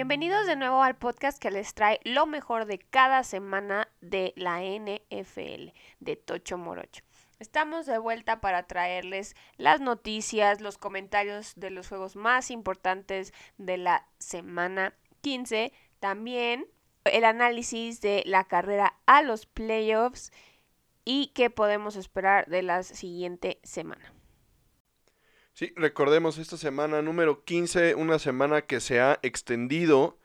[0.00, 4.62] Bienvenidos de nuevo al podcast que les trae lo mejor de cada semana de la
[4.62, 7.04] NFL de Tocho Morocho.
[7.38, 13.76] Estamos de vuelta para traerles las noticias, los comentarios de los juegos más importantes de
[13.76, 16.66] la semana 15, también
[17.04, 20.32] el análisis de la carrera a los playoffs
[21.04, 24.14] y qué podemos esperar de la siguiente semana.
[25.60, 30.18] Sí, recordemos esta semana número 15, una semana que se ha extendido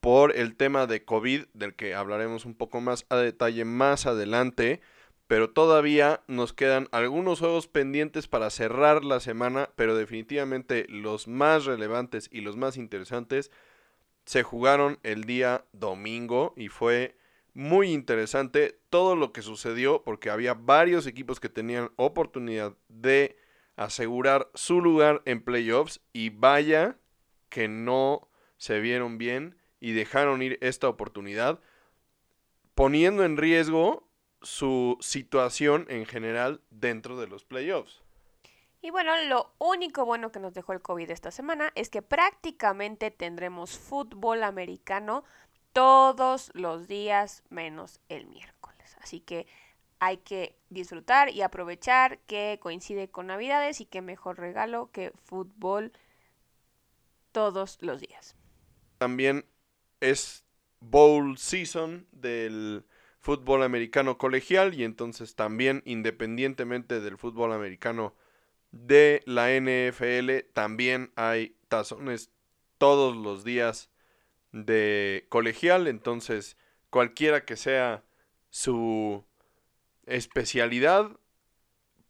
[0.00, 4.82] por el tema de COVID, del que hablaremos un poco más a detalle más adelante,
[5.26, 11.64] pero todavía nos quedan algunos juegos pendientes para cerrar la semana, pero definitivamente los más
[11.64, 13.50] relevantes y los más interesantes
[14.26, 17.16] se jugaron el día domingo y fue
[17.54, 23.38] muy interesante todo lo que sucedió porque había varios equipos que tenían oportunidad de
[23.76, 26.96] asegurar su lugar en playoffs y vaya
[27.48, 31.60] que no se vieron bien y dejaron ir esta oportunidad,
[32.74, 34.08] poniendo en riesgo
[34.42, 38.02] su situación en general dentro de los playoffs.
[38.80, 43.10] Y bueno, lo único bueno que nos dejó el COVID esta semana es que prácticamente
[43.10, 45.24] tendremos fútbol americano
[45.72, 48.96] todos los días menos el miércoles.
[49.00, 49.46] Así que
[50.04, 55.92] hay que disfrutar y aprovechar que coincide con Navidades y qué mejor regalo que fútbol
[57.32, 58.36] todos los días.
[58.98, 59.46] También
[60.00, 60.44] es
[60.80, 62.84] bowl season del
[63.18, 68.14] fútbol americano colegial y entonces también independientemente del fútbol americano
[68.72, 72.30] de la NFL también hay tazones
[72.76, 73.88] todos los días
[74.52, 76.58] de colegial entonces
[76.90, 78.04] cualquiera que sea
[78.50, 79.24] su
[80.06, 81.10] especialidad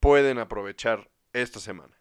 [0.01, 1.97] pueden aprovechar esta semana.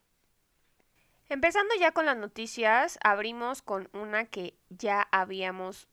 [1.29, 5.87] Empezando ya con las noticias, abrimos con una que ya habíamos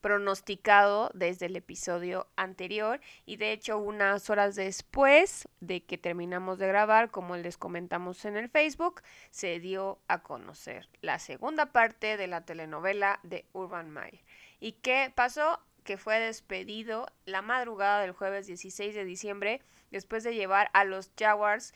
[0.00, 6.68] pronosticado desde el episodio anterior y de hecho unas horas después de que terminamos de
[6.68, 12.26] grabar, como les comentamos en el Facebook, se dio a conocer la segunda parte de
[12.26, 14.24] la telenovela de Urban Meyer.
[14.60, 15.60] ¿Y qué pasó?
[15.88, 21.10] Que fue despedido la madrugada del jueves 16 de diciembre después de llevar a los
[21.18, 21.72] Jaguars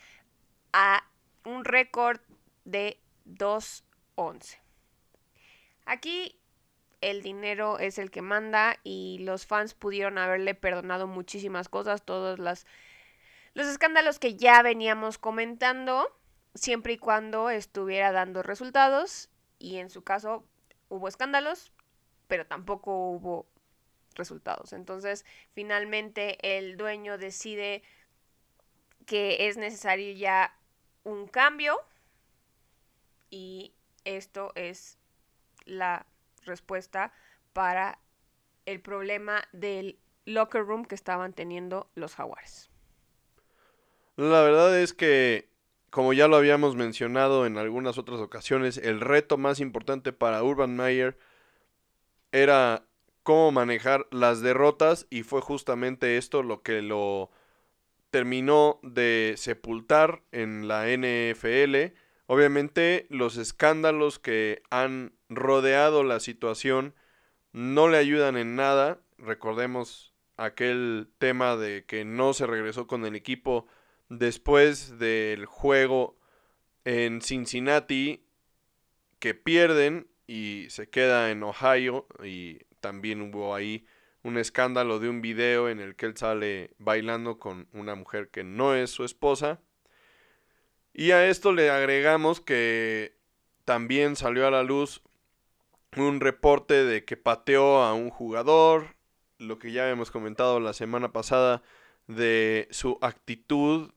[0.74, 1.08] a
[1.46, 2.20] un récord
[2.66, 4.58] de 2-11.
[5.86, 6.38] Aquí
[7.00, 12.38] el dinero es el que manda y los fans pudieron haberle perdonado muchísimas cosas, todos
[12.38, 12.66] los
[13.54, 16.14] escándalos que ya veníamos comentando,
[16.54, 20.44] siempre y cuando estuviera dando resultados y en su caso
[20.90, 21.72] hubo escándalos,
[22.28, 23.46] pero tampoco hubo
[24.14, 24.72] resultados.
[24.72, 27.82] Entonces, finalmente el dueño decide
[29.06, 30.56] que es necesario ya
[31.04, 31.78] un cambio
[33.30, 33.72] y
[34.04, 34.98] esto es
[35.64, 36.06] la
[36.44, 37.12] respuesta
[37.52, 37.98] para
[38.66, 42.70] el problema del locker room que estaban teniendo los jaguares.
[44.16, 45.48] La verdad es que,
[45.90, 50.76] como ya lo habíamos mencionado en algunas otras ocasiones, el reto más importante para Urban
[50.76, 51.18] Meyer
[52.30, 52.84] era
[53.22, 57.30] cómo manejar las derrotas y fue justamente esto lo que lo
[58.10, 61.94] terminó de sepultar en la NFL.
[62.26, 66.94] Obviamente los escándalos que han rodeado la situación
[67.52, 69.00] no le ayudan en nada.
[69.18, 73.66] Recordemos aquel tema de que no se regresó con el equipo
[74.08, 76.16] después del juego
[76.84, 78.24] en Cincinnati
[79.18, 83.86] que pierden y se queda en Ohio y también hubo ahí
[84.22, 88.44] un escándalo de un video en el que él sale bailando con una mujer que
[88.44, 89.60] no es su esposa.
[90.92, 93.16] Y a esto le agregamos que
[93.64, 95.02] también salió a la luz
[95.96, 98.96] un reporte de que pateó a un jugador,
[99.38, 101.62] lo que ya hemos comentado la semana pasada
[102.06, 103.90] de su actitud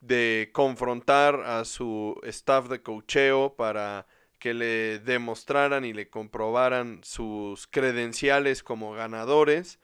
[0.00, 4.06] de confrontar a su staff de cocheo para
[4.42, 9.78] que le demostraran y le comprobaran sus credenciales como ganadores.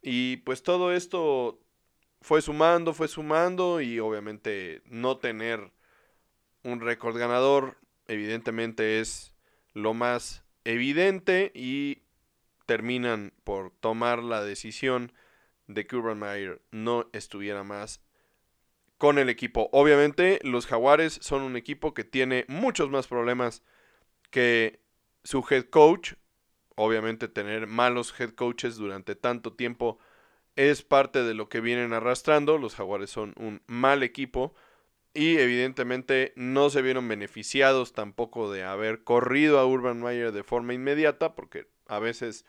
[0.00, 1.58] Y pues todo esto
[2.20, 5.72] fue sumando, fue sumando y obviamente no tener
[6.62, 9.34] un récord ganador evidentemente es
[9.72, 12.02] lo más evidente y
[12.66, 15.12] terminan por tomar la decisión
[15.66, 18.00] de que Urban Meyer no estuviera más
[18.98, 19.68] con el equipo.
[19.72, 23.64] Obviamente los Jaguares son un equipo que tiene muchos más problemas
[24.30, 24.80] que
[25.24, 26.14] su head coach,
[26.76, 29.98] obviamente tener malos head coaches durante tanto tiempo
[30.56, 32.58] es parte de lo que vienen arrastrando.
[32.58, 34.54] Los Jaguares son un mal equipo
[35.12, 40.74] y evidentemente no se vieron beneficiados tampoco de haber corrido a Urban Meyer de forma
[40.74, 42.46] inmediata, porque a veces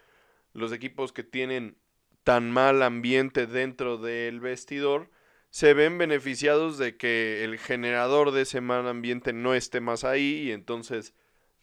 [0.53, 1.77] los equipos que tienen
[2.23, 5.09] tan mal ambiente dentro del vestidor
[5.49, 10.43] se ven beneficiados de que el generador de ese mal ambiente no esté más ahí
[10.43, 11.13] y entonces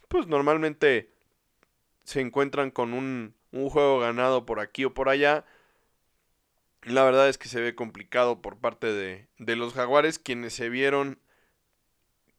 [0.08, 1.10] pues normalmente
[2.04, 5.44] se encuentran con un, un juego ganado por aquí o por allá.
[6.82, 10.68] La verdad es que se ve complicado por parte de, de los jaguares quienes se
[10.68, 11.18] vieron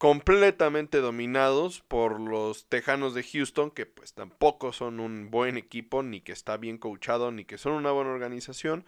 [0.00, 6.22] completamente dominados por los Tejanos de Houston, que pues tampoco son un buen equipo, ni
[6.22, 8.86] que está bien coachado, ni que son una buena organización.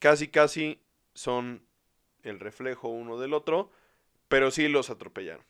[0.00, 0.82] Casi, casi
[1.14, 1.62] son
[2.22, 3.70] el reflejo uno del otro,
[4.28, 5.46] pero sí los atropellaron.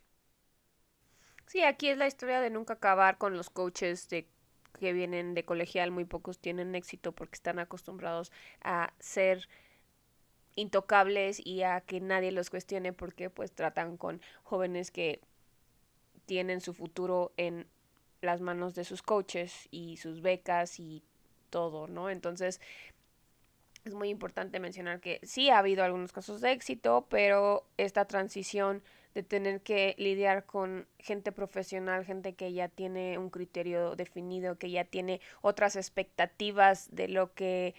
[1.48, 4.28] Sí, aquí es la historia de nunca acabar con los coaches de
[4.78, 8.30] que vienen de colegial, muy pocos tienen éxito porque están acostumbrados
[8.62, 9.48] a ser
[10.56, 15.22] intocables y a que nadie los cuestione porque pues tratan con jóvenes que
[16.26, 17.66] tienen su futuro en
[18.20, 21.02] las manos de sus coaches y sus becas y
[21.48, 22.10] todo, ¿no?
[22.10, 22.60] Entonces
[23.86, 28.82] es muy importante mencionar que sí ha habido algunos casos de éxito, pero esta transición
[29.14, 34.70] de tener que lidiar con gente profesional, gente que ya tiene un criterio definido, que
[34.70, 37.74] ya tiene otras expectativas de lo que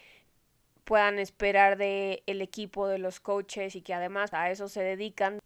[0.84, 5.40] puedan esperar de el equipo, de los coaches y que además a eso se dedican,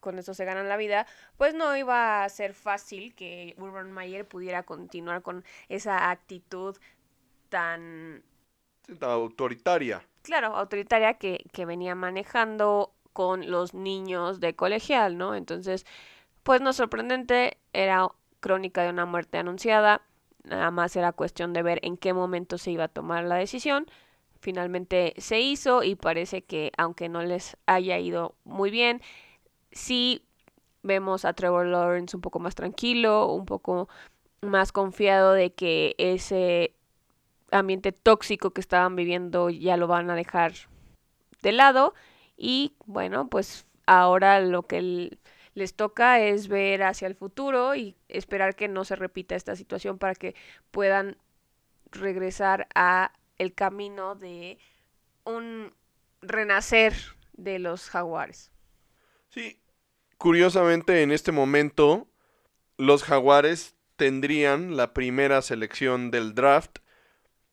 [0.00, 1.06] con eso se ganan la vida,
[1.38, 6.76] pues no iba a ser fácil que Urban Mayer pudiera continuar con esa actitud
[7.48, 8.22] tan...
[9.00, 10.04] autoritaria.
[10.20, 15.34] Claro, autoritaria que, que venía manejando con los niños de colegial, ¿no?
[15.34, 15.86] Entonces,
[16.42, 18.08] pues no sorprendente, era
[18.40, 20.02] crónica de una muerte anunciada,
[20.42, 23.86] nada más era cuestión de ver en qué momento se iba a tomar la decisión
[24.44, 29.00] finalmente se hizo y parece que aunque no les haya ido muy bien,
[29.72, 30.22] sí
[30.82, 33.88] vemos a Trevor Lawrence un poco más tranquilo, un poco
[34.42, 36.74] más confiado de que ese
[37.50, 40.52] ambiente tóxico que estaban viviendo ya lo van a dejar
[41.40, 41.94] de lado
[42.36, 45.18] y bueno, pues ahora lo que
[45.54, 49.98] les toca es ver hacia el futuro y esperar que no se repita esta situación
[49.98, 50.34] para que
[50.70, 51.16] puedan
[51.90, 54.58] regresar a el camino de
[55.24, 55.72] un
[56.22, 56.94] renacer
[57.34, 58.50] de los jaguares.
[59.28, 59.60] Sí,
[60.18, 62.08] curiosamente en este momento
[62.76, 66.78] los jaguares tendrían la primera selección del draft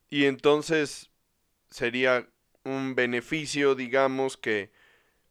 [0.09, 1.11] y entonces
[1.69, 2.27] sería
[2.63, 4.71] un beneficio, digamos, que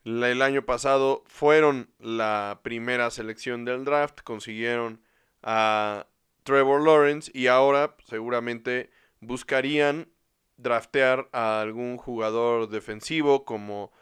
[0.04, 5.00] el año pasado fueron la primera selección del draft, consiguieron
[5.42, 6.06] a
[6.44, 8.90] Trevor Lawrence y ahora seguramente
[9.20, 10.08] buscarían
[10.56, 13.92] draftear a algún jugador defensivo como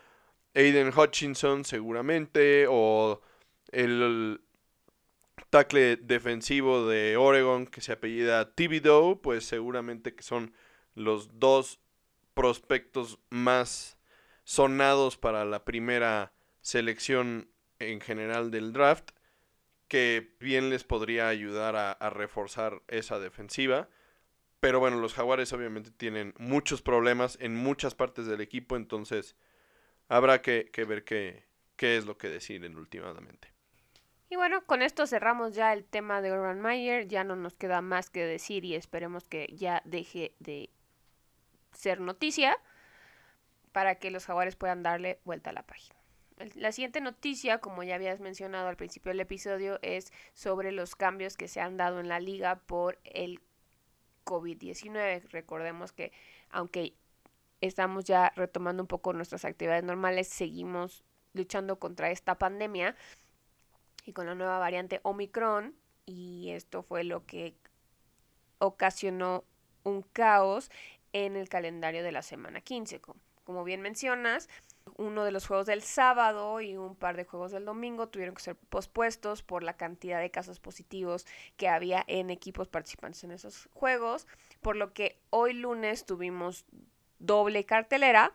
[0.55, 3.21] Aiden Hutchinson seguramente o
[3.71, 4.41] el
[5.51, 10.53] tackle defensivo de Oregon que se apellida Thibodeau, pues seguramente que son
[10.95, 11.81] los dos
[12.39, 13.99] prospectos más
[14.45, 17.51] sonados para la primera selección
[17.81, 19.11] en general del draft,
[19.89, 23.89] que bien les podría ayudar a, reforzar esa defensiva.
[24.61, 29.35] Pero bueno, los jaguares obviamente tienen muchos problemas en muchas partes del equipo, entonces
[30.07, 31.43] habrá que, ver qué,
[31.75, 33.49] qué es lo que deciden últimamente.
[34.31, 37.09] Y bueno, con esto cerramos ya el tema de Urban Meyer.
[37.09, 40.71] Ya no nos queda más que decir y esperemos que ya deje de
[41.73, 42.59] ser noticia
[43.73, 45.95] para que los jaguares puedan darle vuelta a la página.
[46.55, 51.37] La siguiente noticia, como ya habías mencionado al principio del episodio, es sobre los cambios
[51.37, 53.41] que se han dado en la liga por el
[54.25, 55.29] COVID-19.
[55.31, 56.13] Recordemos que
[56.51, 56.95] aunque
[57.61, 62.95] estamos ya retomando un poco nuestras actividades normales, seguimos luchando contra esta pandemia
[64.05, 65.75] y con la nueva variante Omicron
[66.07, 67.55] y esto fue lo que
[68.59, 69.45] ocasionó
[69.83, 70.71] un caos
[71.13, 73.01] en el calendario de la semana 15.
[73.45, 74.49] Como bien mencionas,
[74.97, 78.43] uno de los juegos del sábado y un par de juegos del domingo tuvieron que
[78.43, 83.69] ser pospuestos por la cantidad de casos positivos que había en equipos participantes en esos
[83.73, 84.27] juegos,
[84.61, 86.67] por lo que hoy lunes tuvimos
[87.19, 88.33] doble cartelera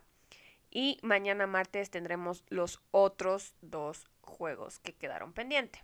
[0.72, 5.84] y mañana martes tendremos los otros dos juegos que quedaron pendientes.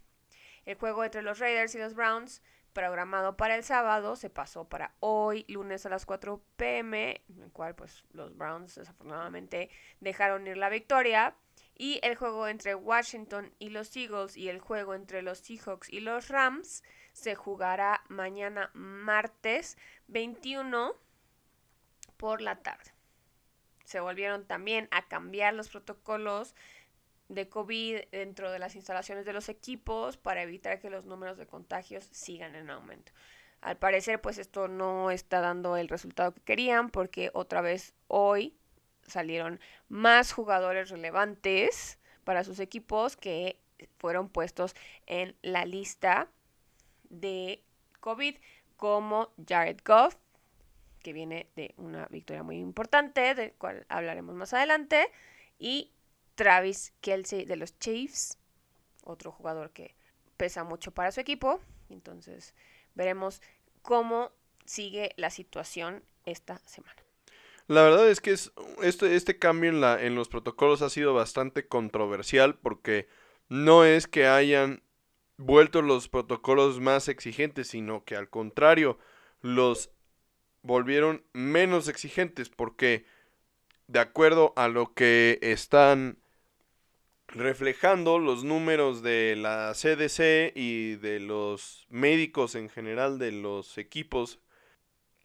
[0.66, 2.42] El juego entre los Raiders y los Browns
[2.74, 7.52] programado para el sábado se pasó para hoy, lunes a las 4 pm, en el
[7.52, 11.36] cual pues los Browns desafortunadamente dejaron ir la victoria.
[11.76, 16.02] Y el juego entre Washington y los Eagles y el juego entre los Seahawks y
[16.02, 16.84] los Rams
[17.14, 20.94] se jugará mañana martes 21
[22.18, 22.92] por la tarde.
[23.86, 26.54] Se volvieron también a cambiar los protocolos
[27.30, 31.48] de COVID dentro de las instalaciones de los equipos para evitar que los números de
[31.48, 33.12] contagios sigan en aumento.
[33.62, 38.58] Al parecer, pues esto no está dando el resultado que querían porque otra vez hoy
[39.08, 43.60] salieron más jugadores relevantes para sus equipos que
[43.98, 44.76] fueron puestos
[45.08, 46.30] en la lista
[47.10, 47.64] de
[48.00, 48.36] COVID
[48.78, 50.16] como Jared Goff,
[51.04, 55.12] que viene de una victoria muy importante, del cual hablaremos más adelante,
[55.58, 55.92] y
[56.40, 58.38] Travis Kelsey de los Chiefs,
[59.04, 59.94] otro jugador que
[60.38, 61.60] pesa mucho para su equipo.
[61.90, 62.56] Entonces
[62.96, 63.42] veremos
[63.82, 64.32] cómo
[64.64, 66.96] sigue la situación esta semana.
[67.68, 71.14] La verdad es que es, este, este cambio en, la, en los protocolos ha sido
[71.14, 73.10] bastante controversial porque
[73.50, 74.82] no es que hayan
[75.36, 78.98] vuelto los protocolos más exigentes, sino que al contrario,
[79.42, 79.92] los
[80.62, 83.06] volvieron menos exigentes porque
[83.88, 86.18] de acuerdo a lo que están
[87.30, 94.40] reflejando los números de la CDC y de los médicos en general de los equipos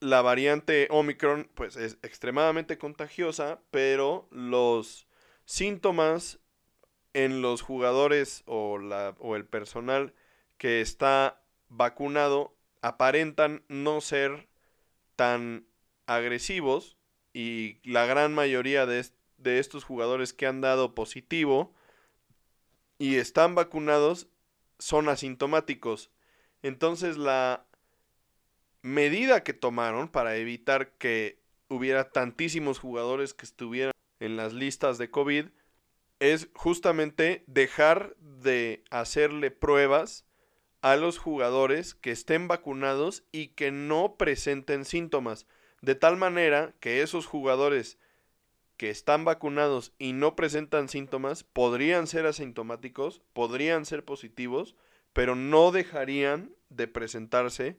[0.04, 5.06] la variante Omicron pues es extremadamente contagiosa, pero los
[5.46, 6.40] síntomas
[7.14, 10.14] en los jugadores o, la, o el personal
[10.58, 14.48] que está vacunado aparentan no ser
[15.16, 15.66] tan
[16.06, 16.98] agresivos
[17.32, 19.06] y la gran mayoría de,
[19.38, 21.72] de estos jugadores que han dado positivo
[22.98, 24.28] y están vacunados
[24.78, 26.10] son asintomáticos.
[26.62, 27.66] Entonces la
[28.82, 35.10] medida que tomaron para evitar que hubiera tantísimos jugadores que estuvieran en las listas de
[35.10, 35.46] COVID
[36.20, 40.24] es justamente dejar de hacerle pruebas
[40.80, 45.46] a los jugadores que estén vacunados y que no presenten síntomas,
[45.80, 47.98] de tal manera que esos jugadores
[48.84, 54.76] que están vacunados y no presentan síntomas podrían ser asintomáticos, podrían ser positivos,
[55.14, 57.78] pero no dejarían de presentarse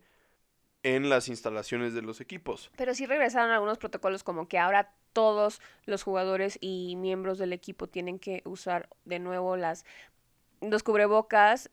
[0.82, 2.72] en las instalaciones de los equipos.
[2.76, 7.86] Pero sí regresaron algunos protocolos como que ahora todos los jugadores y miembros del equipo
[7.86, 9.86] tienen que usar de nuevo las
[10.60, 11.70] los cubrebocas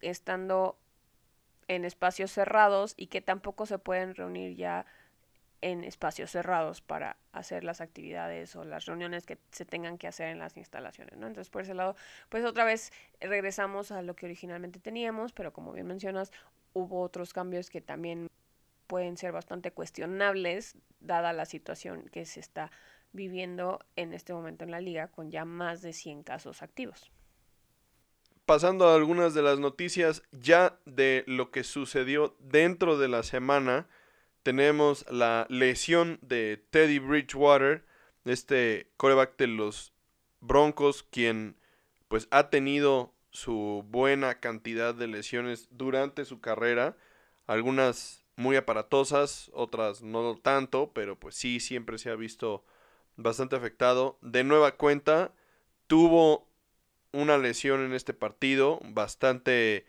[0.00, 0.76] estando
[1.68, 4.86] en espacios cerrados y que tampoco se pueden reunir ya
[5.62, 10.28] en espacios cerrados para hacer las actividades o las reuniones que se tengan que hacer
[10.28, 11.28] en las instalaciones, ¿no?
[11.28, 11.96] Entonces, por ese lado,
[12.28, 16.32] pues otra vez regresamos a lo que originalmente teníamos, pero como bien mencionas,
[16.74, 18.28] hubo otros cambios que también
[18.88, 22.70] pueden ser bastante cuestionables dada la situación que se está
[23.12, 27.10] viviendo en este momento en la liga con ya más de 100 casos activos.
[28.46, 33.86] Pasando a algunas de las noticias ya de lo que sucedió dentro de la semana,
[34.42, 37.84] tenemos la lesión de Teddy Bridgewater,
[38.24, 39.92] este coreback de los
[40.40, 41.56] Broncos, quien
[42.08, 46.96] pues ha tenido su buena cantidad de lesiones durante su carrera,
[47.46, 52.64] algunas muy aparatosas, otras no tanto, pero pues sí, siempre se ha visto
[53.16, 54.18] bastante afectado.
[54.20, 55.32] De nueva cuenta,
[55.86, 56.48] tuvo
[57.12, 59.86] una lesión en este partido bastante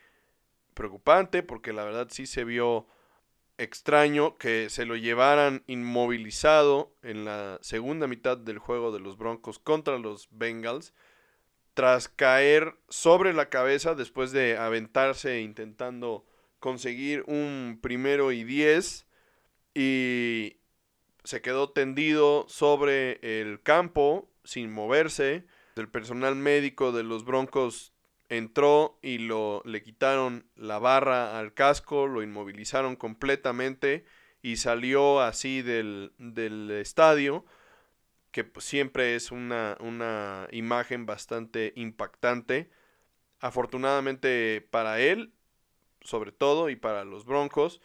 [0.74, 2.88] preocupante, porque la verdad sí se vio
[3.58, 9.60] extraño que se lo llevaran inmovilizado en la segunda mitad del juego de los Broncos
[9.60, 10.94] contra los Bengals,
[11.74, 16.26] tras caer sobre la cabeza después de aventarse intentando
[16.60, 19.08] conseguir un primero y diez
[19.74, 20.58] y
[21.24, 25.46] se quedó tendido sobre el campo sin moverse.
[25.76, 27.93] El personal médico de los Broncos
[28.38, 34.06] entró y lo le quitaron la barra al casco, lo inmovilizaron completamente
[34.42, 37.46] y salió así del, del estadio,
[38.32, 42.70] que pues, siempre es una, una imagen bastante impactante.
[43.40, 45.34] Afortunadamente para él,
[46.04, 47.82] sobre todo y para los Broncos.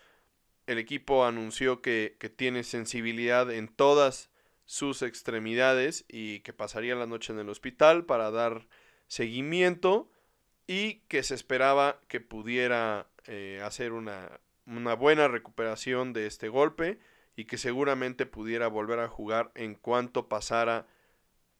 [0.67, 4.31] El equipo anunció que, tiene sensibilidad en todas
[4.67, 8.69] sus extremidades y que pasaría la noche en el hospital para dar
[9.07, 10.11] seguimiento
[10.69, 17.01] y que se esperaba que pudiera eh, hacer una, una buena recuperación de este golpe
[17.35, 20.87] y que seguramente pudiera volver a jugar en cuanto pasara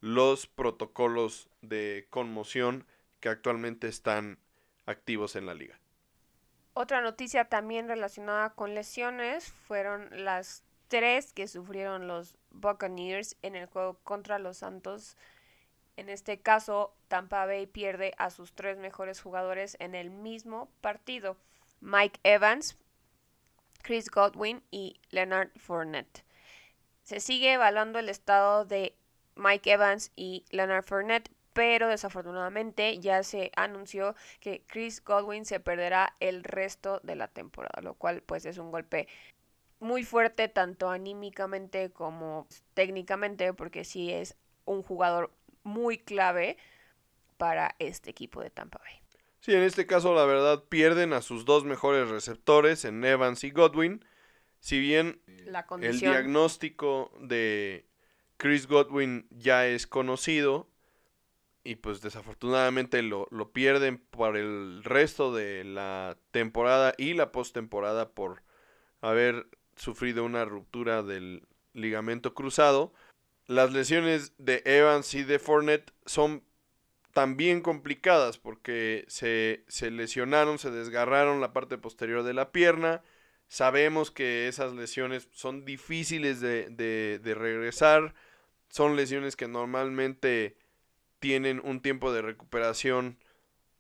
[0.01, 2.87] los protocolos de conmoción
[3.21, 4.39] que actualmente están
[4.87, 5.81] activos en la liga.
[6.75, 13.67] Otra noticia también relacionada con lesiones fueron las tres que sufrieron los Buccaneers en el
[13.67, 15.17] juego contra los Santos.
[15.99, 21.37] En este caso, Tampa Bay pierde a sus tres mejores jugadores en el mismo partido.
[21.81, 22.79] Mike Evans,
[23.83, 26.23] Chris Godwin y Leonard Fournette.
[27.03, 28.95] Se sigue evaluando el estado de
[29.35, 36.15] Mike Evans y Leonard Fournette, pero desafortunadamente ya se anunció que Chris Godwin se perderá
[36.21, 39.09] el resto de la temporada, lo cual pues es un golpe
[39.81, 46.57] muy fuerte tanto anímicamente como técnicamente porque sí es un jugador muy clave
[47.37, 49.01] para este equipo de Tampa Bay.
[49.41, 53.51] Sí, en este caso la verdad pierden a sus dos mejores receptores en Evans y
[53.51, 54.05] Godwin.
[54.61, 55.23] Si bien
[55.81, 57.87] el diagnóstico de
[58.37, 60.69] Chris Godwin ya es conocido
[61.63, 68.11] y pues desafortunadamente lo, lo pierden por el resto de la temporada y la postemporada
[68.11, 68.43] por
[69.01, 69.47] haber
[69.77, 72.93] sufrido una ruptura del ligamento cruzado.
[73.49, 76.45] Las lesiones de Evans y de Fournette son
[77.15, 83.03] también complicadas porque se, se lesionaron, se desgarraron la parte posterior de la pierna.
[83.49, 88.15] Sabemos que esas lesiones son difíciles de, de, de, regresar.
[88.69, 90.59] Son lesiones que normalmente
[91.19, 93.17] tienen un tiempo de recuperación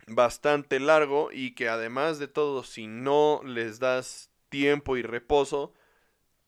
[0.07, 5.75] bastante largo y que además de todo, si no les das tiempo y reposo,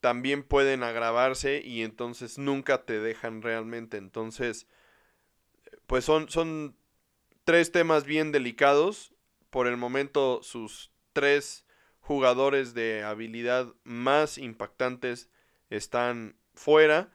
[0.01, 3.97] también pueden agravarse y entonces nunca te dejan realmente.
[3.97, 4.67] Entonces,
[5.87, 6.77] pues son, son
[7.45, 9.13] tres temas bien delicados.
[9.51, 11.67] Por el momento, sus tres
[12.01, 15.29] jugadores de habilidad más impactantes
[15.69, 17.13] están fuera.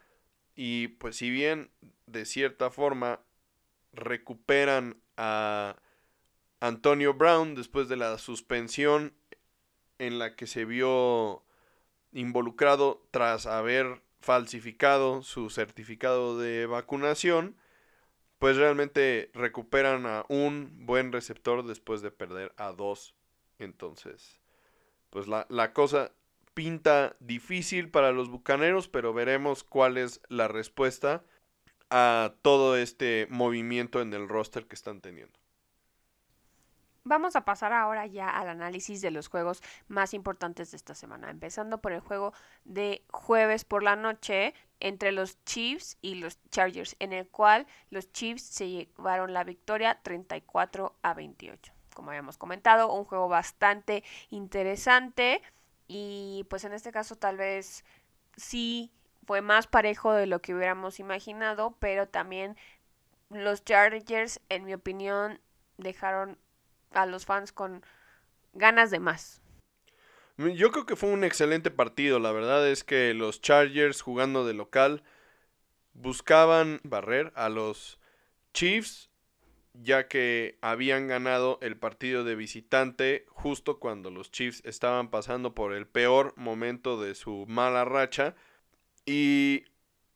[0.56, 1.72] Y pues si bien
[2.06, 3.22] de cierta forma
[3.94, 5.78] recuperan a
[6.60, 9.14] Antonio Brown después de la suspensión
[9.98, 11.45] en la que se vio
[12.16, 17.56] involucrado tras haber falsificado su certificado de vacunación,
[18.40, 23.14] pues realmente recuperan a un buen receptor después de perder a dos.
[23.60, 24.42] Entonces,
[25.10, 26.12] pues la, la cosa
[26.54, 31.24] pinta difícil para los Bucaneros, pero veremos cuál es la respuesta
[31.90, 35.45] a todo este movimiento en el roster que están teniendo.
[37.08, 41.30] Vamos a pasar ahora ya al análisis de los juegos más importantes de esta semana,
[41.30, 46.96] empezando por el juego de jueves por la noche entre los Chiefs y los Chargers,
[46.98, 51.72] en el cual los Chiefs se llevaron la victoria 34 a 28.
[51.94, 55.44] Como habíamos comentado, un juego bastante interesante
[55.88, 57.86] y pues en este caso tal vez
[58.36, 58.92] sí
[59.28, 62.58] fue más parejo de lo que hubiéramos imaginado, pero también
[63.30, 65.40] los Chargers, en mi opinión,
[65.78, 66.40] dejaron
[66.96, 67.84] a los fans con
[68.54, 69.42] ganas de más.
[70.38, 72.20] Yo creo que fue un excelente partido.
[72.20, 75.04] La verdad es que los Chargers jugando de local
[75.94, 78.00] buscaban barrer a los
[78.54, 79.10] Chiefs
[79.84, 85.74] ya que habían ganado el partido de visitante justo cuando los Chiefs estaban pasando por
[85.74, 88.36] el peor momento de su mala racha
[89.06, 89.66] y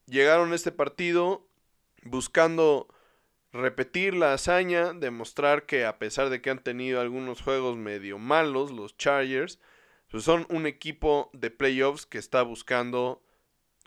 [0.05, 1.45] llegaron a este partido
[2.03, 2.87] buscando
[3.51, 8.71] repetir la hazaña, demostrar que a pesar de que han tenido algunos juegos medio malos,
[8.71, 9.59] los Chargers,
[10.09, 13.23] pues son un equipo de playoffs que está buscando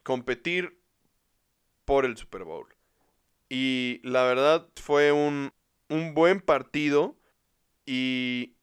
[0.02, 0.80] competir
[1.84, 2.66] por el Super Bowl.
[3.48, 5.52] Y la verdad fue un,
[5.88, 7.16] un buen partido
[7.84, 8.56] y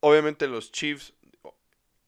[0.00, 1.14] obviamente los Chiefs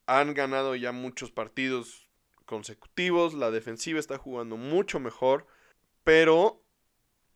[0.07, 2.09] han ganado ya muchos partidos
[2.45, 5.47] consecutivos, la defensiva está jugando mucho mejor,
[6.05, 6.62] pero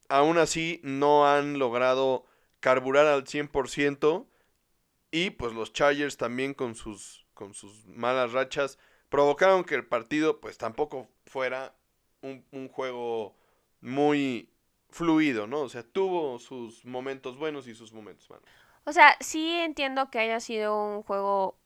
[0.08, 2.24] aún así no han logrado
[2.60, 4.26] carburar al 100%
[5.10, 10.40] y pues los Chargers también con sus, con sus malas rachas provocaron que el partido
[10.40, 11.74] pues tampoco fuera
[12.22, 13.36] un, un juego
[13.80, 14.50] muy
[14.90, 15.60] fluido, ¿no?
[15.60, 18.44] O sea, tuvo sus momentos buenos y sus momentos malos.
[18.84, 21.58] O sea, sí entiendo que haya sido un juego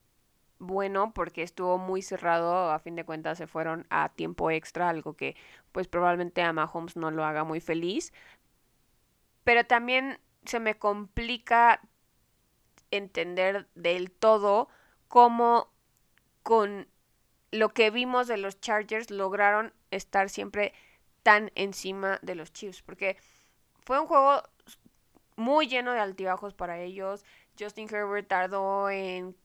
[0.61, 5.14] bueno porque estuvo muy cerrado, a fin de cuentas se fueron a tiempo extra, algo
[5.14, 5.35] que
[5.73, 8.12] pues probablemente a Mahomes no lo haga muy feliz,
[9.42, 11.81] pero también se me complica
[12.90, 14.68] entender del todo
[15.09, 15.68] cómo
[16.42, 16.88] con
[17.51, 20.73] lo que vimos de los Chargers lograron estar siempre
[21.23, 23.16] tan encima de los Chiefs, porque
[23.85, 24.42] fue un juego
[25.37, 27.25] muy lleno de altibajos para ellos.
[27.59, 29.37] Justin Herbert tardó en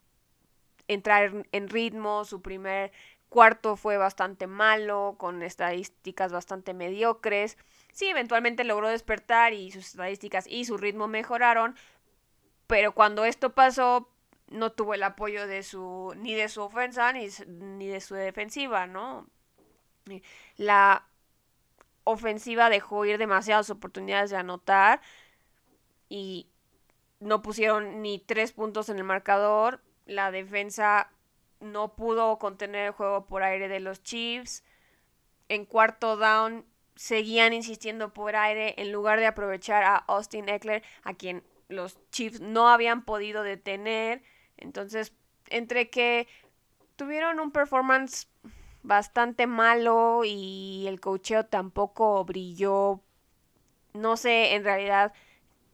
[0.87, 2.91] entrar en ritmo, su primer
[3.29, 7.57] cuarto fue bastante malo, con estadísticas bastante mediocres.
[7.91, 11.75] Sí, eventualmente logró despertar y sus estadísticas y su ritmo mejoraron,
[12.67, 14.09] pero cuando esto pasó
[14.47, 18.87] no tuvo el apoyo de su ni de su ofensa ni, ni de su defensiva,
[18.87, 19.27] ¿no?
[20.55, 21.07] La
[22.03, 25.01] ofensiva dejó ir demasiadas oportunidades de anotar
[26.07, 26.47] y
[27.19, 31.09] no pusieron ni tres puntos en el marcador la defensa
[31.59, 34.63] no pudo contener el juego por aire de los Chiefs.
[35.49, 36.65] En cuarto down
[36.95, 42.39] seguían insistiendo por aire en lugar de aprovechar a Austin Eckler, a quien los Chiefs
[42.39, 44.23] no habían podido detener.
[44.57, 45.13] Entonces,
[45.49, 46.27] entre que
[46.95, 48.27] tuvieron un performance
[48.83, 53.01] bastante malo y el cocheo tampoco brilló,
[53.93, 55.13] no sé en realidad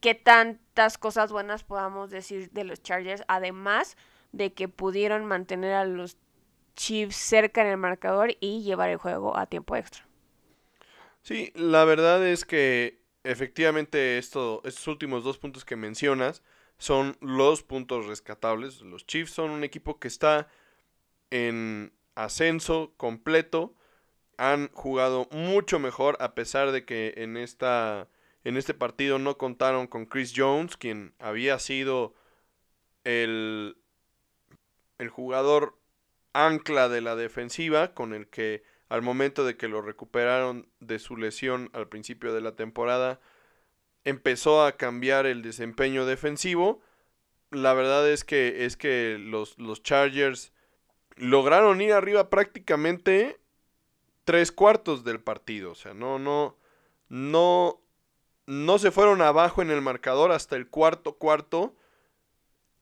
[0.00, 3.96] qué tantas cosas buenas podamos decir de los Chargers, además
[4.32, 6.16] de que pudieron mantener a los
[6.74, 10.06] Chiefs cerca en el marcador y llevar el juego a tiempo extra.
[11.22, 16.42] Sí, la verdad es que efectivamente esto, estos últimos dos puntos que mencionas
[16.78, 18.80] son los puntos rescatables.
[18.80, 20.48] Los Chiefs son un equipo que está
[21.30, 23.74] en ascenso completo.
[24.36, 28.08] Han jugado mucho mejor a pesar de que en, esta,
[28.42, 32.14] en este partido no contaron con Chris Jones, quien había sido
[33.04, 33.76] el,
[35.02, 35.78] el jugador
[36.32, 41.16] ancla de la defensiva con el que al momento de que lo recuperaron de su
[41.16, 43.20] lesión al principio de la temporada,
[44.04, 46.82] empezó a cambiar el desempeño defensivo.
[47.50, 50.52] La verdad es que, es que los, los Chargers
[51.16, 53.40] lograron ir arriba prácticamente
[54.24, 55.72] tres cuartos del partido.
[55.72, 56.58] O sea, no, no,
[57.08, 57.80] no,
[58.46, 61.74] no se fueron abajo en el marcador hasta el cuarto cuarto.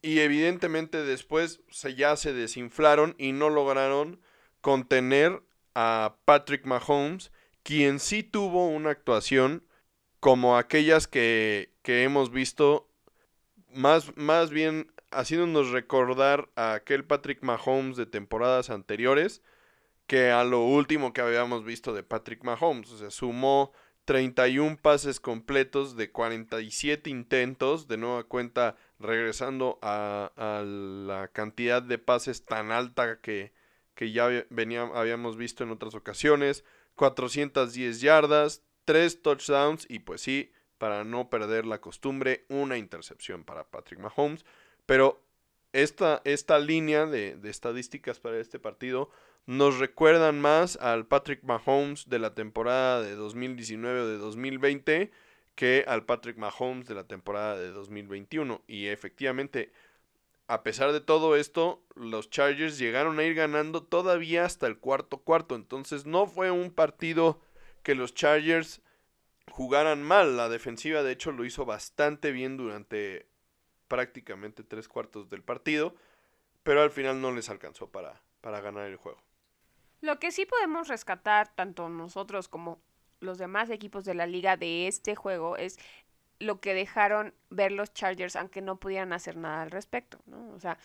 [0.02, 4.20] Y evidentemente después se, ya se desinflaron y no lograron
[4.60, 5.42] contener
[5.74, 7.32] a Patrick Mahomes,
[7.62, 9.64] quien sí tuvo una actuación
[10.18, 12.88] como aquellas que, que hemos visto,
[13.72, 19.42] más, más bien haciéndonos recordar a aquel Patrick Mahomes de temporadas anteriores
[20.06, 22.90] que a lo último que habíamos visto de Patrick Mahomes.
[22.90, 23.72] O sea, sumó
[24.06, 31.98] 31 pases completos de 47 intentos, de nueva cuenta regresando a, a la cantidad de
[31.98, 33.52] pases tan alta que,
[33.94, 34.26] que ya
[34.94, 41.66] habíamos visto en otras ocasiones, 410 yardas, 3 touchdowns y pues sí, para no perder
[41.66, 44.44] la costumbre, una intercepción para Patrick Mahomes.
[44.86, 45.22] Pero
[45.72, 49.10] esta, esta línea de, de estadísticas para este partido
[49.46, 55.10] nos recuerdan más al Patrick Mahomes de la temporada de 2019 o de 2020
[55.60, 58.62] que al Patrick Mahomes de la temporada de 2021.
[58.66, 59.70] Y efectivamente,
[60.46, 65.18] a pesar de todo esto, los Chargers llegaron a ir ganando todavía hasta el cuarto
[65.18, 65.54] cuarto.
[65.56, 67.42] Entonces no fue un partido
[67.82, 68.80] que los Chargers
[69.50, 70.38] jugaran mal.
[70.38, 73.28] La defensiva de hecho lo hizo bastante bien durante
[73.86, 75.94] prácticamente tres cuartos del partido.
[76.62, 79.22] Pero al final no les alcanzó para, para ganar el juego.
[80.00, 82.80] Lo que sí podemos rescatar, tanto nosotros como
[83.20, 85.78] los demás equipos de la liga de este juego, es
[86.38, 90.52] lo que dejaron ver los Chargers, aunque no pudieran hacer nada al respecto, ¿no?
[90.54, 90.78] O sea,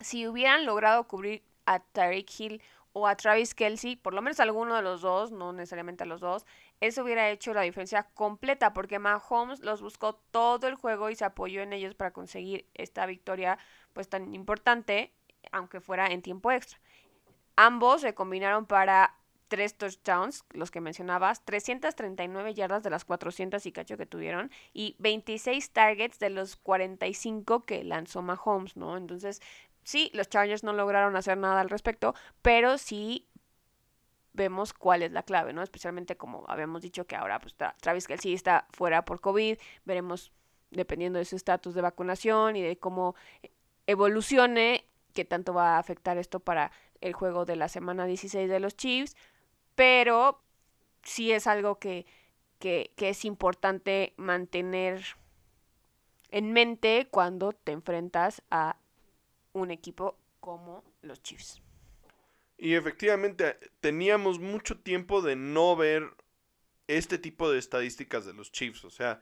[0.00, 4.74] si hubieran logrado cubrir a Tyreek Hill o a Travis Kelsey, por lo menos alguno
[4.76, 6.46] de los dos, no necesariamente a los dos,
[6.80, 11.24] eso hubiera hecho la diferencia completa, porque Mahomes los buscó todo el juego y se
[11.24, 13.58] apoyó en ellos para conseguir esta victoria,
[13.92, 15.12] pues tan importante,
[15.50, 16.78] aunque fuera en tiempo extra.
[17.56, 19.14] Ambos se combinaron para
[19.48, 24.96] tres touchdowns, los que mencionabas, 339 yardas de las 400 y cacho que tuvieron y
[24.98, 28.96] 26 targets de los 45 que lanzó Mahomes, ¿no?
[28.96, 29.40] Entonces,
[29.82, 33.26] sí, los Chargers no lograron hacer nada al respecto, pero sí
[34.34, 35.62] vemos cuál es la clave, ¿no?
[35.62, 40.32] Especialmente como habíamos dicho que ahora pues Travis Kelsey está fuera por COVID, veremos
[40.70, 43.14] dependiendo de su estatus de vacunación y de cómo
[43.86, 44.84] evolucione,
[45.14, 48.76] qué tanto va a afectar esto para el juego de la semana 16 de los
[48.76, 49.16] Chiefs,
[49.78, 50.42] pero
[51.04, 52.04] sí es algo que,
[52.58, 55.04] que, es importante mantener
[56.32, 58.76] en mente cuando te enfrentas a
[59.52, 61.62] un equipo como los Chiefs.
[62.56, 66.12] Y efectivamente teníamos mucho tiempo de no ver
[66.88, 68.84] este tipo de estadísticas de los Chiefs.
[68.84, 69.20] O sea,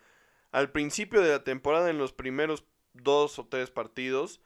[0.52, 2.64] al principio de la temporada, en los primeros
[2.94, 4.40] dos o tres partidos,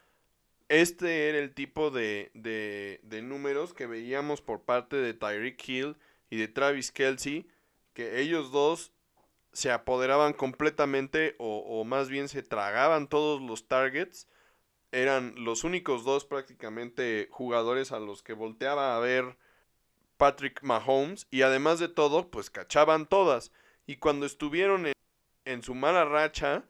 [0.70, 5.96] este era el tipo de, de, números que veíamos por parte de Tyreek Hill
[6.30, 7.48] y de Travis Kelsey,
[7.92, 8.92] que ellos dos
[9.52, 14.28] se apoderaban completamente o, o, más bien se tragaban todos los targets.
[14.92, 19.36] Eran los únicos dos prácticamente jugadores a los que volteaba a ver
[20.18, 23.50] Patrick Mahomes y además de todo pues cachaban todas.
[23.86, 24.86] Y cuando estuvieron
[25.44, 26.64] en su mala racha,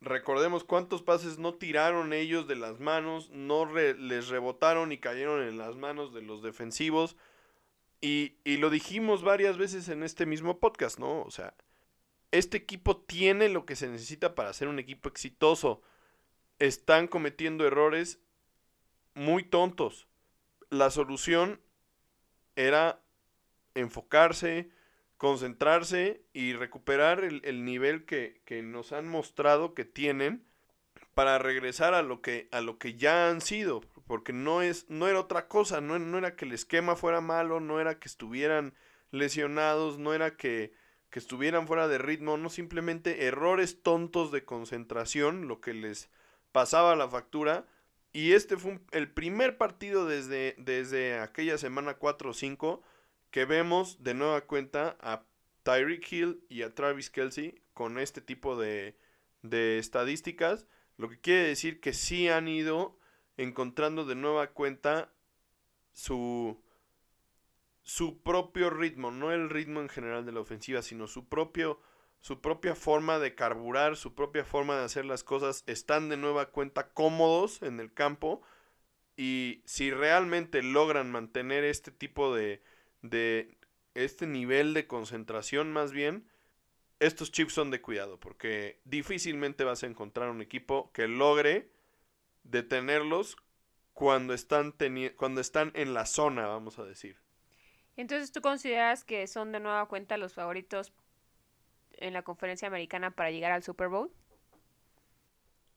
[0.00, 5.58] Recordemos cuántos pases no tiraron ellos de las manos, no les rebotaron y cayeron en
[5.58, 7.16] las manos de los defensivos.
[8.00, 11.22] Y, y, lo dijimos varias veces en este mismo podcast, ¿no?
[11.22, 11.54] O sea,
[12.30, 15.82] este equipo tiene lo que se necesita para ser un equipo exitoso.
[16.60, 18.20] Están cometiendo errores
[19.14, 20.06] muy tontos.
[20.70, 21.60] La solución
[22.54, 23.02] era
[23.74, 24.70] enfocarse,
[25.18, 30.46] concentrarse y recuperar el, nivel que, que, nos han mostrado que tienen
[31.14, 33.80] para regresar a lo que, a lo que ya han sido.
[34.06, 37.58] Porque no, es, no era otra cosa, no, no era que el esquema fuera malo,
[37.60, 38.74] no era que estuvieran
[39.10, 40.72] lesionados, no era que,
[41.10, 46.10] que estuvieran fuera de ritmo, no simplemente errores tontos de concentración, lo que les
[46.52, 47.66] pasaba la factura.
[48.12, 52.82] Y este fue el primer partido desde, desde aquella semana 4 o 5
[53.30, 55.24] que vemos de nueva cuenta a
[55.62, 58.96] Tyreek Hill y a Travis Kelsey con este tipo de,
[59.42, 62.98] de estadísticas, lo que quiere decir que sí han ido
[63.36, 65.12] encontrando de nueva cuenta
[65.92, 66.60] su,
[67.82, 71.80] su propio ritmo, no el ritmo en general de la ofensiva, sino su propio
[72.20, 76.46] su propia forma de carburar, su propia forma de hacer las cosas, están de nueva
[76.46, 78.42] cuenta cómodos en el campo
[79.16, 82.62] y si realmente logran mantener este tipo de,
[83.02, 83.58] de
[83.94, 86.28] este nivel de concentración más bien,
[87.00, 91.70] estos chips son de cuidado, porque difícilmente vas a encontrar un equipo que logre
[92.42, 93.36] detenerlos
[93.92, 94.74] cuando están,
[95.16, 97.16] cuando están en la zona, vamos a decir.
[97.96, 100.92] Entonces, ¿tú consideras que son de nueva cuenta los favoritos
[101.92, 104.12] en la conferencia americana para llegar al Super Bowl?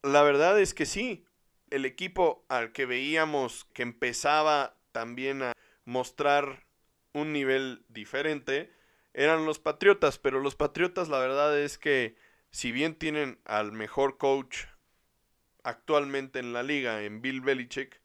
[0.04, 1.26] La verdad es que sí.
[1.72, 5.54] El equipo al que veíamos que empezaba también a
[5.86, 6.68] mostrar
[7.14, 8.72] un nivel diferente
[9.14, 12.16] eran los Patriotas, pero los Patriotas la verdad es que
[12.50, 14.66] si bien tienen al mejor coach
[15.64, 18.02] actualmente en la liga, en Bill Belichick,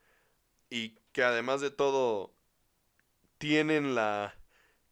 [0.68, 2.34] y que además de todo
[3.38, 4.34] tienen la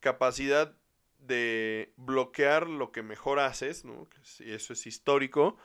[0.01, 0.77] capacidad
[1.19, 4.09] de bloquear lo que mejor haces, ¿no?
[4.41, 5.57] eso es histórico,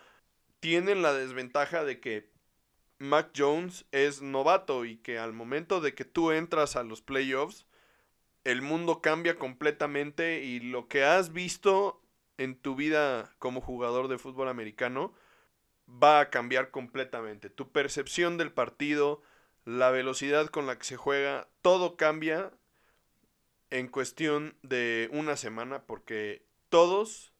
[0.59, 2.31] tienen la desventaja de que
[2.97, 7.65] Mac Jones es novato y que al momento de que tú entras a los playoffs,
[8.43, 12.01] el mundo cambia completamente y lo que has visto
[12.37, 15.13] en tu vida como jugador de fútbol americano
[15.87, 17.49] va a cambiar completamente.
[17.49, 19.21] Tu percepción del partido,
[19.65, 22.51] la velocidad con la que se juega, todo cambia
[23.69, 27.33] en cuestión de una semana porque todos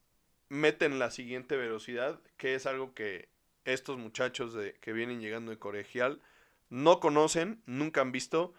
[0.50, 3.30] meten la siguiente velocidad, que es algo que
[3.66, 6.22] estos muchachos de, que vienen llegando de colegial
[6.70, 8.54] no conocen, nunca han visto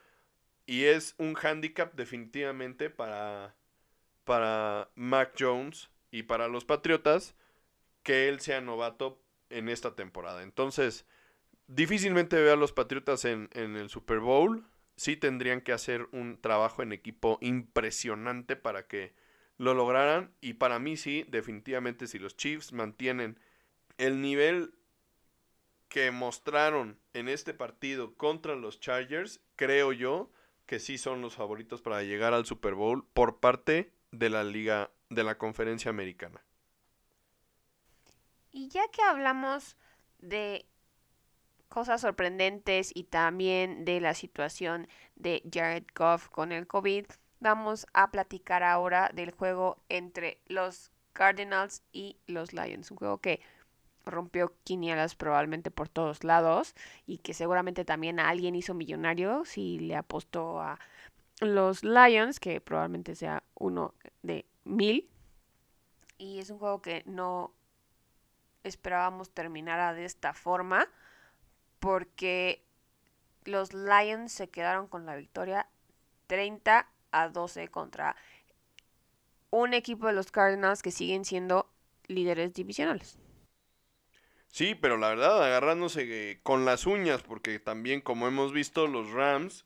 [0.70, 3.56] y es un handicap definitivamente para,
[4.22, 7.34] para Mac Jones y para los Patriotas
[8.04, 10.44] que él sea novato en esta temporada.
[10.44, 11.06] Entonces,
[11.66, 14.64] difícilmente veo a los Patriotas en, en el Super Bowl.
[14.94, 19.12] Sí tendrían que hacer un trabajo en equipo impresionante para que
[19.58, 20.32] lo lograran.
[20.40, 23.40] Y para mí sí, definitivamente si los Chiefs mantienen
[23.98, 24.72] el nivel
[25.88, 30.30] que mostraron en este partido contra los Chargers, creo yo
[30.70, 34.92] que sí son los favoritos para llegar al Super Bowl por parte de la liga
[35.08, 36.44] de la conferencia americana.
[38.52, 39.76] Y ya que hablamos
[40.20, 40.64] de
[41.68, 47.06] cosas sorprendentes y también de la situación de Jared Goff con el COVID,
[47.40, 52.92] vamos a platicar ahora del juego entre los Cardinals y los Lions.
[52.92, 53.40] Un juego que
[54.04, 56.74] rompió quinielas probablemente por todos lados
[57.06, 60.78] y que seguramente también alguien hizo millonario si le apostó a
[61.40, 65.08] los Lions, que probablemente sea uno de mil.
[66.18, 67.52] Y es un juego que no
[68.62, 70.86] esperábamos terminara de esta forma
[71.78, 72.62] porque
[73.44, 75.66] los Lions se quedaron con la victoria
[76.26, 78.16] 30 a 12 contra
[79.50, 81.68] un equipo de los Cardinals que siguen siendo
[82.06, 83.18] líderes divisionales.
[84.50, 89.10] Sí, pero la verdad, agarrándose eh, con las uñas, porque también, como hemos visto, los
[89.10, 89.64] Rams,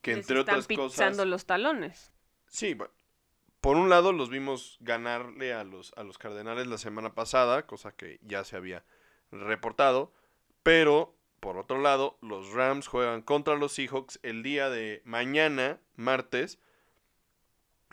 [0.00, 2.12] que entre están otras pisando los talones.
[2.48, 2.76] Sí,
[3.60, 7.92] por un lado los vimos ganarle a los, a los Cardenales la semana pasada, cosa
[7.92, 8.84] que ya se había
[9.30, 10.12] reportado,
[10.62, 16.60] pero por otro lado, los Rams juegan contra los Seahawks el día de mañana, martes,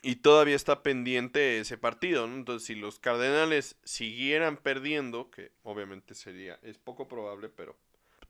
[0.02, 2.26] y todavía está pendiente ese partido.
[2.26, 7.76] Entonces, si los Cardenales siguieran perdiendo, que obviamente sería, es poco probable, pero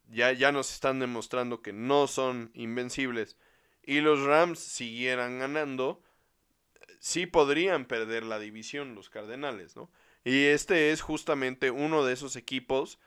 [0.10, 3.38] ya, ya nos están demostrando que no son invencibles,
[3.84, 6.02] y los Rams siguieran ganando,
[7.00, 9.90] sí podrían perder la división los Cardenales, ¿no?
[10.24, 13.00] Y este es justamente uno de esos equipos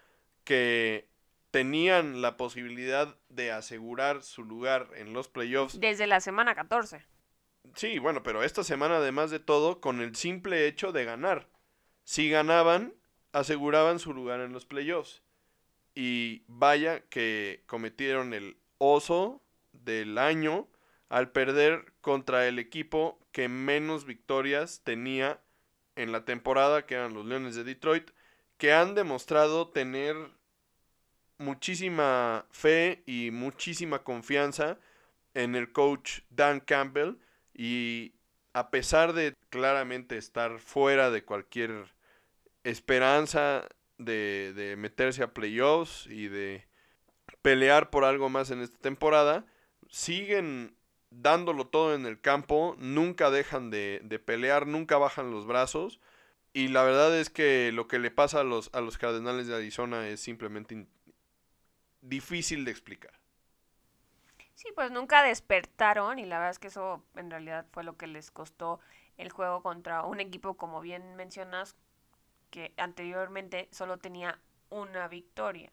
[0.44, 1.09] que
[1.51, 5.79] tenían la posibilidad de asegurar su lugar en los playoffs.
[5.79, 7.05] Desde la semana 14.
[7.75, 11.48] Sí, bueno, pero esta semana además de todo, con el simple hecho de ganar.
[12.05, 12.94] Si ganaban,
[13.33, 15.22] aseguraban su lugar en los playoffs.
[15.94, 20.68] Y vaya que cometieron el oso del año
[21.09, 25.40] al perder contra el equipo que menos victorias tenía
[25.96, 28.11] en la temporada, que eran los Leones de Detroit,
[28.57, 30.16] que han demostrado tener
[31.38, 34.79] muchísima fe y muchísima confianza
[35.35, 37.16] en el coach Dan Campbell
[37.55, 38.15] y
[38.53, 41.95] a pesar de claramente estar fuera de cualquier
[42.65, 43.67] esperanza
[43.99, 46.67] de, de meterse a playoffs y de
[47.43, 49.47] pelear por algo más en esta temporada,
[49.88, 50.77] siguen
[51.11, 56.01] dándolo todo en el campo, nunca dejan de, de, pelear, nunca bajan los brazos.
[56.55, 59.57] Y la verdad es que lo que le pasa a los, a los Cardenales de
[59.57, 60.87] Arizona es simplemente
[62.01, 63.22] difícil de explicar.
[64.55, 68.07] Sí, pues nunca despertaron y la verdad es que eso en realidad fue lo que
[68.07, 68.81] les costó
[69.17, 71.77] el juego contra un equipo, como bien mencionas,
[72.51, 74.38] que anteriormente solo tenía
[74.71, 75.73] una victoria.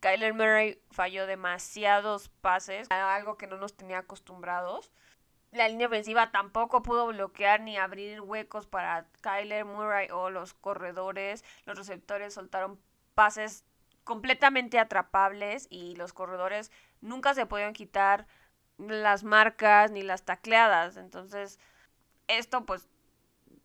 [0.00, 4.90] Kyler Murray falló demasiados pases, algo que no nos tenía acostumbrados.
[5.52, 11.44] La línea ofensiva tampoco pudo bloquear ni abrir huecos para Kyler Murray o los corredores.
[11.64, 12.80] Los receptores soltaron
[13.14, 13.64] pases
[14.04, 18.26] completamente atrapables y los corredores nunca se podían quitar
[18.78, 20.96] las marcas ni las tacleadas.
[20.96, 21.58] Entonces,
[22.28, 22.88] esto pues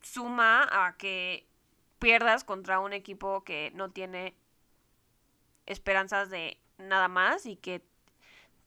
[0.02, 1.46] suma a que
[1.98, 4.34] pierdas contra un equipo que no tiene
[5.66, 7.82] esperanzas de nada más y que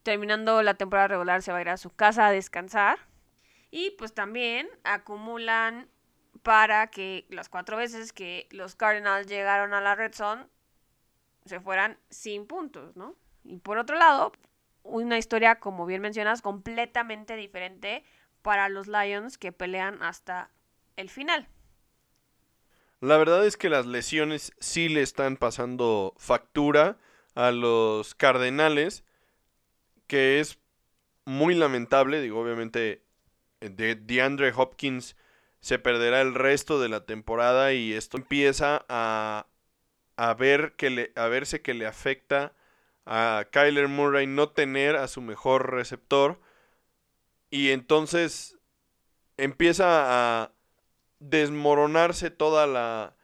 [0.03, 2.97] terminando la temporada regular se va a ir a su casa a descansar.
[3.71, 5.87] Y pues también acumulan
[6.41, 10.47] para que las cuatro veces que los Cardinals llegaron a la red zone
[11.45, 13.15] se fueran sin puntos, ¿no?
[13.43, 14.31] Y por otro lado,
[14.89, 18.03] una historia, como bien mencionas, completamente diferente
[18.41, 20.49] para los Lions que pelean hasta
[20.95, 21.47] el final.
[23.01, 26.97] La verdad es que las lesiones sí le están pasando factura
[27.33, 29.03] a los Cardenales,
[30.07, 30.59] que es
[31.25, 32.21] muy lamentable.
[32.21, 33.03] Digo, obviamente,
[33.61, 35.15] de DeAndre Hopkins
[35.61, 39.47] se perderá el resto de la temporada y esto empieza a,
[40.17, 42.53] a, ver que a verse que le afecta
[43.05, 46.39] a Kyler Murray no tener a su mejor receptor.
[47.49, 48.57] Y entonces
[49.37, 50.53] empieza a
[51.19, 53.15] desmoronarse toda la,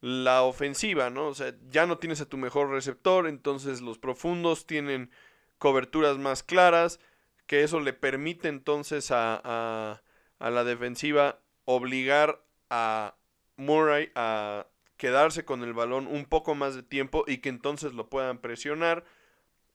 [0.00, 1.28] la ofensiva, ¿no?
[1.28, 5.10] O sea, ya no tienes a tu mejor receptor, entonces los profundos tienen
[5.58, 7.00] coberturas más claras,
[7.46, 10.02] que eso le permite entonces a, a,
[10.38, 13.16] a la defensiva obligar a
[13.56, 14.66] Murray a
[14.96, 19.04] quedarse con el balón un poco más de tiempo y que entonces lo puedan presionar.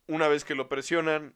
[0.08, 1.36] Una vez que lo presionan,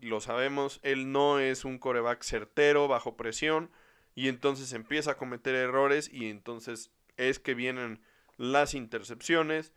[0.00, 3.70] lo sabemos, él no es un coreback certero bajo presión
[4.14, 8.00] y entonces empieza a cometer errores y entonces es que vienen
[8.36, 9.72] las intercepciones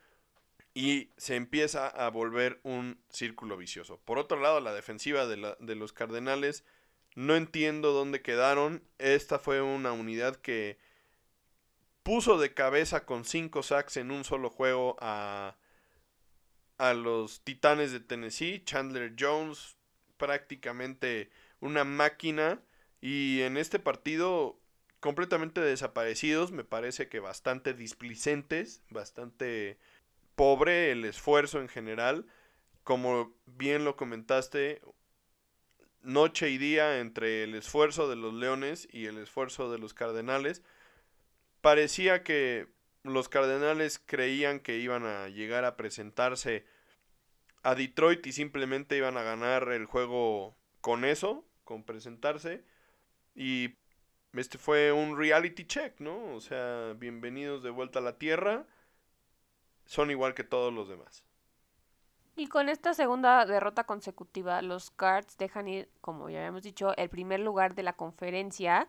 [0.73, 3.99] y se empieza a volver un círculo vicioso.
[4.05, 6.65] Por otro lado, la defensiva de, la, de los Cardenales,
[7.15, 8.83] no entiendo dónde quedaron.
[8.97, 10.79] Esta fue una unidad que
[12.01, 15.57] puso de cabeza con cinco sacks en un solo juego a,
[16.83, 18.61] a los Titanes de Tennessee.
[18.65, 19.77] Chandler Jones,
[20.17, 21.29] prácticamente
[21.61, 22.59] una máquina
[22.99, 24.59] y en este partido
[24.99, 29.77] completamente desaparecidos, me parece que bastante displicentes, bastante
[30.35, 32.25] pobre el esfuerzo en general.
[32.83, 34.81] Como bien lo comentaste,
[36.01, 40.61] noche y día entre el esfuerzo de los Leones y el esfuerzo de los Cardenales.
[41.61, 42.67] Parecía que
[43.03, 46.65] los Cardenales creían que iban a llegar a presentarse
[47.63, 52.63] a Detroit y simplemente iban a ganar el juego con eso, con presentarse.
[53.35, 53.75] Y
[54.33, 56.35] este fue un reality check, ¿no?
[56.35, 58.65] O sea, bienvenidos de vuelta a la Tierra.
[59.85, 61.23] Son igual que todos los demás.
[62.35, 67.09] Y con esta segunda derrota consecutiva, los Cards dejan ir, como ya habíamos dicho, el
[67.09, 68.87] primer lugar de la conferencia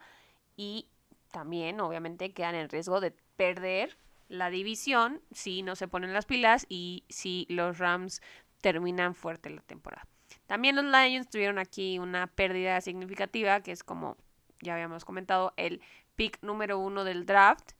[0.56, 0.88] y
[1.30, 6.64] también, obviamente, quedan en riesgo de perder la división si no se ponen las pilas
[6.68, 8.22] y si los Rams
[8.64, 10.06] terminan fuerte la temporada.
[10.46, 14.16] También los Lions tuvieron aquí una pérdida significativa, que es como
[14.62, 15.82] ya habíamos comentado, el
[16.16, 17.72] pick número uno del draft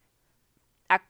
[0.87, 1.01] a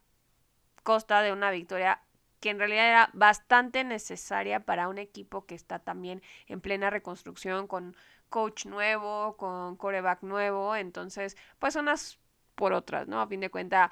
[0.84, 2.00] costa de una victoria
[2.40, 7.68] que en realidad era bastante necesaria para un equipo que está también en plena reconstrucción
[7.68, 7.98] con
[8.30, 12.18] coach nuevo, con coreback nuevo, entonces pues unas
[12.56, 13.20] por otras, ¿no?
[13.20, 13.92] A fin de cuentas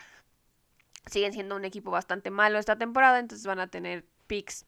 [1.08, 4.66] siguen siendo un equipo bastante malo esta temporada, entonces van a tener picks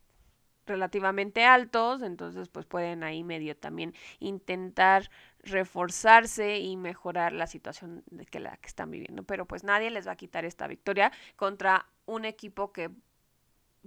[0.66, 5.10] relativamente altos, entonces pues pueden ahí medio también intentar
[5.44, 10.08] reforzarse y mejorar la situación de que la que están viviendo, pero pues nadie les
[10.08, 12.90] va a quitar esta victoria contra un equipo que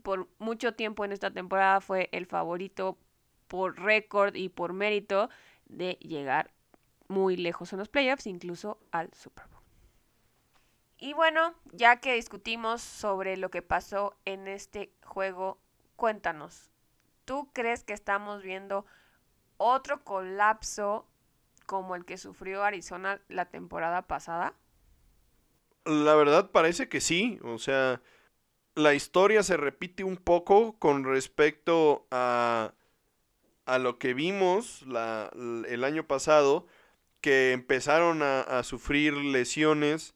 [0.03, 2.99] por mucho tiempo en esta temporada fue el favorito
[3.49, 5.29] por récord y por mérito
[5.67, 6.53] de llegar
[7.09, 9.59] muy lejos en los playoffs, incluso al Super Bowl.
[10.99, 15.59] Y bueno, ya que discutimos sobre lo que pasó en este juego,
[15.99, 16.71] cuéntanos,
[17.25, 18.87] ¿tú crees que estamos viendo
[19.57, 21.07] otro colapso
[21.67, 24.55] como el que sufrió Arizona la temporada pasada?
[25.85, 28.01] La verdad parece que sí, o sea,
[28.77, 32.75] la historia se repite un poco con respecto a,
[33.67, 36.69] a lo que vimos la, el año pasado,
[37.21, 40.15] que empezaron a, a sufrir lesiones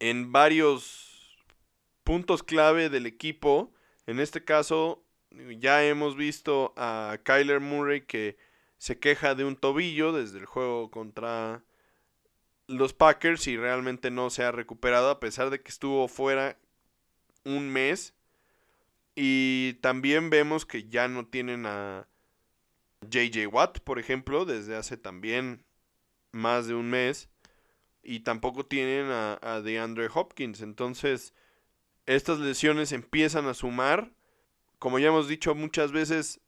[0.00, 1.38] en varios
[2.02, 3.72] puntos clave del equipo.
[4.06, 5.04] En este caso,
[5.58, 8.36] ya hemos visto a Kyler Murray que
[8.78, 11.64] se queja de un tobillo desde el juego contra
[12.68, 16.58] los Packers y realmente no se ha recuperado a pesar de que estuvo fuera
[17.44, 18.14] un mes.
[19.14, 22.06] Y también vemos que ya no tienen a
[23.02, 25.64] JJ Watt, por ejemplo, desde hace también
[26.32, 27.30] más de un mes.
[28.02, 30.60] Y tampoco tienen a, a DeAndre Hopkins.
[30.60, 31.34] Entonces,
[32.06, 34.12] estas lesiones empiezan a sumar.
[34.78, 36.40] Como ya hemos dicho muchas veces,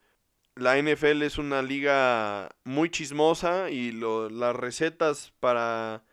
[0.54, 6.04] la NFL es una liga muy chismosa y las recetas para,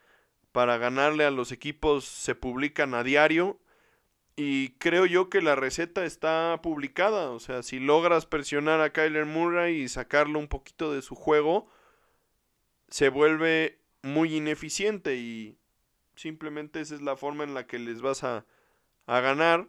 [0.51, 3.59] para ganarle a los equipos se publican a diario.
[4.35, 7.31] Y creo yo que la receta está publicada.
[7.31, 11.69] O sea, si logras presionar a Kyler Murray y sacarlo un poquito de su juego,
[12.89, 15.57] se vuelve muy ineficiente y
[16.15, 18.45] simplemente esa es la forma en la que les vas a,
[19.05, 19.67] a ganar.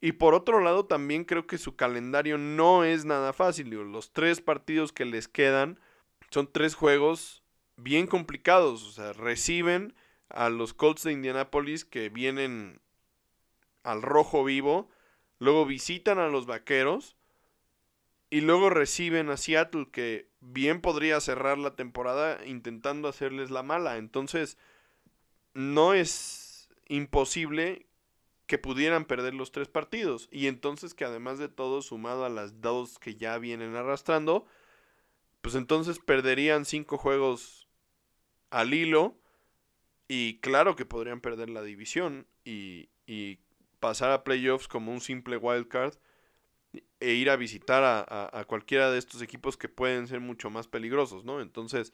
[0.00, 3.70] Y por otro lado, también creo que su calendario no es nada fácil.
[3.70, 5.78] los tres partidos que les quedan
[6.30, 7.44] son tres juegos
[7.76, 8.82] bien complicados.
[8.82, 9.94] O sea, reciben
[10.28, 12.80] a los Colts de Indianapolis que vienen
[13.84, 14.90] al rojo vivo.
[15.38, 17.16] Luego visitan a los Vaqueros.
[18.28, 23.98] Y luego reciben a Seattle que bien podría cerrar la temporada intentando hacerles la mala.
[23.98, 24.58] Entonces,
[25.54, 27.86] no es imposible
[28.46, 30.28] que pudieran perder los tres partidos.
[30.30, 34.46] Y entonces que además de todo, sumado a las dos que ya vienen arrastrando,
[35.40, 37.68] pues entonces perderían cinco juegos
[38.50, 39.16] al hilo.
[40.08, 43.38] Y claro que podrían perder la división y, y
[43.80, 45.94] pasar a playoffs como un simple wildcard
[47.00, 50.68] e ir a visitar a, a, cualquiera de estos equipos que pueden ser mucho más
[50.68, 51.40] peligrosos, ¿no?
[51.40, 51.92] Entonces,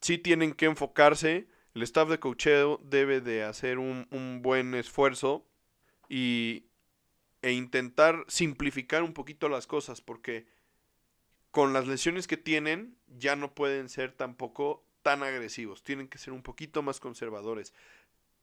[0.00, 1.48] sí tienen que enfocarse.
[1.74, 5.46] El staff de cocheo debe de hacer un, un buen esfuerzo
[6.10, 6.66] y,
[7.40, 10.46] e intentar simplificar un poquito las cosas porque
[11.50, 16.34] con las lesiones que tienen ya no pueden ser tampoco tan agresivos, tienen que ser
[16.34, 17.72] un poquito más conservadores,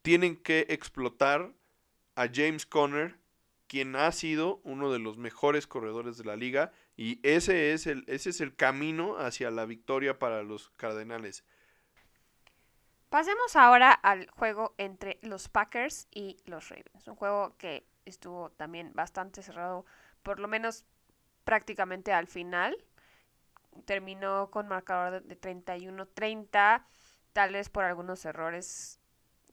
[0.01, 1.53] tienen que explotar
[2.15, 3.20] a James Conner,
[3.68, 8.05] quien ha sido uno de los mejores corredores de la liga y ese es el,
[8.07, 11.43] ese es el camino hacia la victoria para los Cardenales.
[13.10, 17.08] Pasemos ahora al juego entre los Packers y los Ravens.
[17.08, 19.86] Un juego que estuvo también bastante cerrado,
[20.24, 20.84] por lo menos
[21.45, 22.76] prácticamente al final.
[23.86, 26.84] Terminó con marcador de 31-30,
[27.32, 28.99] tal vez por algunos errores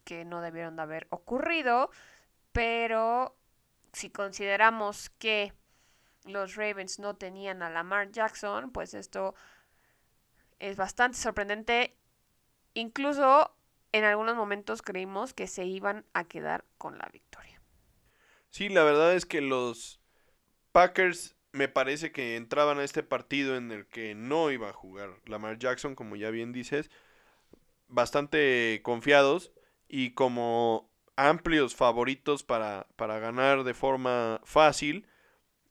[0.04, 1.90] que no debieron de haber ocurrido,
[2.52, 3.36] pero
[3.92, 5.52] si consideramos que
[6.24, 9.34] los Ravens no tenían a Lamar Jackson, pues esto
[10.58, 11.96] es bastante sorprendente
[12.74, 13.56] Incluso
[13.92, 17.60] en algunos momentos creímos que se iban a quedar con la victoria.
[18.50, 20.00] Sí, la verdad es que los
[20.72, 25.20] Packers me parece que entraban a este partido en el que no iba a jugar
[25.26, 26.90] Lamar Jackson, como ya bien dices,
[27.86, 29.52] bastante confiados
[29.88, 35.06] y como amplios favoritos para, para ganar de forma fácil.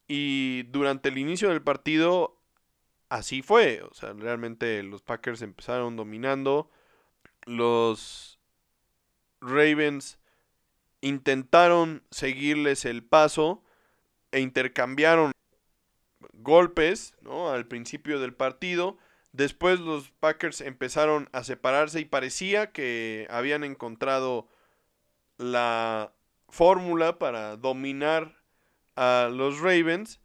[0.07, 2.41] Y durante el inicio del partido
[3.09, 3.81] así fue.
[3.83, 6.71] O sea, realmente los Packers empezaron dominando
[7.45, 8.39] los
[9.41, 10.19] Ravens
[11.01, 13.63] intentaron seguirles el paso
[14.31, 15.31] e intercambiaron
[16.33, 17.51] golpes ¿no?
[17.51, 18.97] al principio del partido.
[19.31, 24.47] Después los Packers empezaron a separarse y parecía que habían encontrado
[25.37, 26.13] la
[26.49, 28.41] fórmula para dominar
[28.95, 30.19] a los Ravens.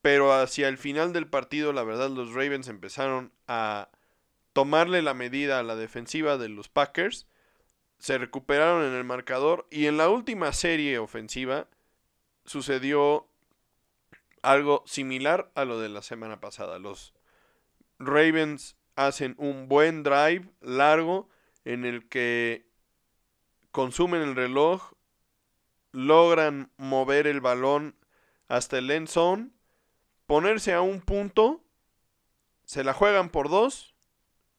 [0.00, 3.88] Pero hacia el final del partido, la verdad, los Ravens empezaron a
[4.54, 7.26] tomarle la medida a la defensiva de los Packers.
[7.98, 11.68] Se recuperaron en el marcador y en la última serie ofensiva
[12.46, 13.28] sucedió
[14.42, 16.78] algo similar a lo de la semana pasada.
[16.78, 17.14] Los
[17.98, 21.28] Ravens hacen un buen drive largo
[21.64, 22.66] en el que
[23.72, 24.92] consumen el reloj,
[25.90, 27.96] logran mover el balón
[28.46, 29.50] hasta el end zone,
[30.26, 31.64] ponerse a un punto,
[32.64, 33.93] se la juegan por dos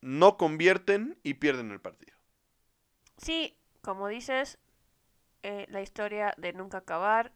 [0.05, 2.15] no convierten y pierden el partido.
[3.17, 4.59] Sí, como dices,
[5.41, 7.33] eh, la historia de nunca acabar,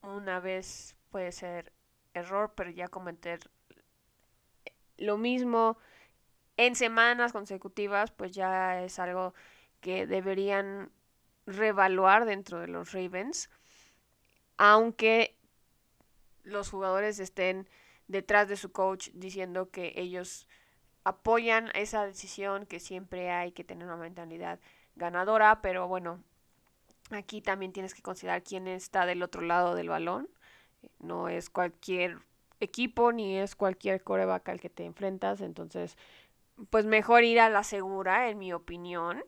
[0.00, 1.70] una vez puede ser
[2.14, 3.50] error, pero ya cometer
[4.96, 5.76] lo mismo
[6.56, 9.34] en semanas consecutivas, pues ya es algo
[9.82, 10.92] que deberían
[11.44, 13.50] revaluar dentro de los Ravens,
[14.56, 15.36] aunque
[16.42, 17.68] los jugadores estén
[18.08, 20.48] detrás de su coach diciendo que ellos
[21.04, 24.58] apoyan esa decisión, que siempre hay que tener una mentalidad
[24.96, 26.22] ganadora, pero bueno,
[27.10, 30.28] aquí también tienes que considerar quién está del otro lado del balón.
[30.98, 32.18] No es cualquier
[32.60, 35.96] equipo ni es cualquier coreback al que te enfrentas, entonces
[36.70, 39.24] pues mejor ir a la segura, en mi opinión.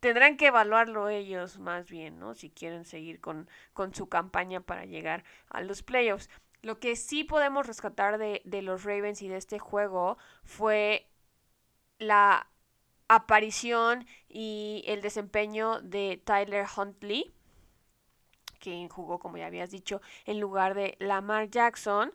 [0.00, 2.34] Tendrán que evaluarlo ellos más bien, ¿no?
[2.34, 6.28] Si quieren seguir con, con su campaña para llegar a los playoffs.
[6.62, 11.08] Lo que sí podemos rescatar de, de los Ravens y de este juego fue
[11.98, 12.48] la
[13.08, 17.32] aparición y el desempeño de Tyler Huntley,
[18.60, 22.12] que jugó, como ya habías dicho, en lugar de Lamar Jackson.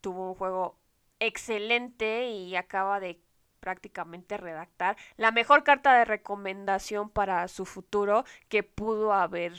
[0.00, 0.78] Tuvo un juego
[1.20, 3.20] excelente y acaba de
[3.60, 9.52] prácticamente redactar la mejor carta de recomendación para su futuro que pudo haber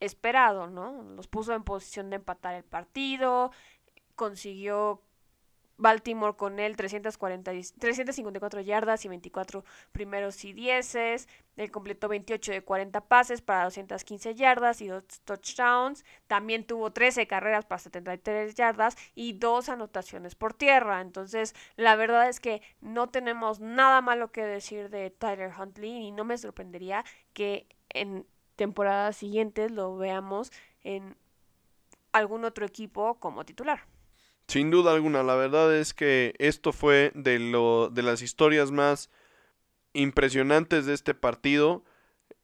[0.00, 1.02] esperado, ¿no?
[1.14, 3.50] Los puso en posición de empatar el partido,
[4.14, 5.02] consiguió
[5.78, 11.28] Baltimore con él 340, 354 yardas y 24 primeros y dieces.
[11.56, 16.04] Él completó 28 de 40 pases para 215 yardas y 2 touchdowns.
[16.26, 21.00] También tuvo 13 carreras para 73 yardas y 2 anotaciones por tierra.
[21.00, 26.10] Entonces, la verdad es que no tenemos nada malo que decir de Tyler Huntley y
[26.10, 28.26] no me sorprendería que en
[28.56, 30.50] temporadas siguientes lo veamos
[30.82, 31.16] en
[32.12, 33.86] algún otro equipo como titular.
[34.48, 39.10] Sin duda alguna, la verdad es que esto fue de, lo, de las historias más
[39.92, 41.84] impresionantes de este partido.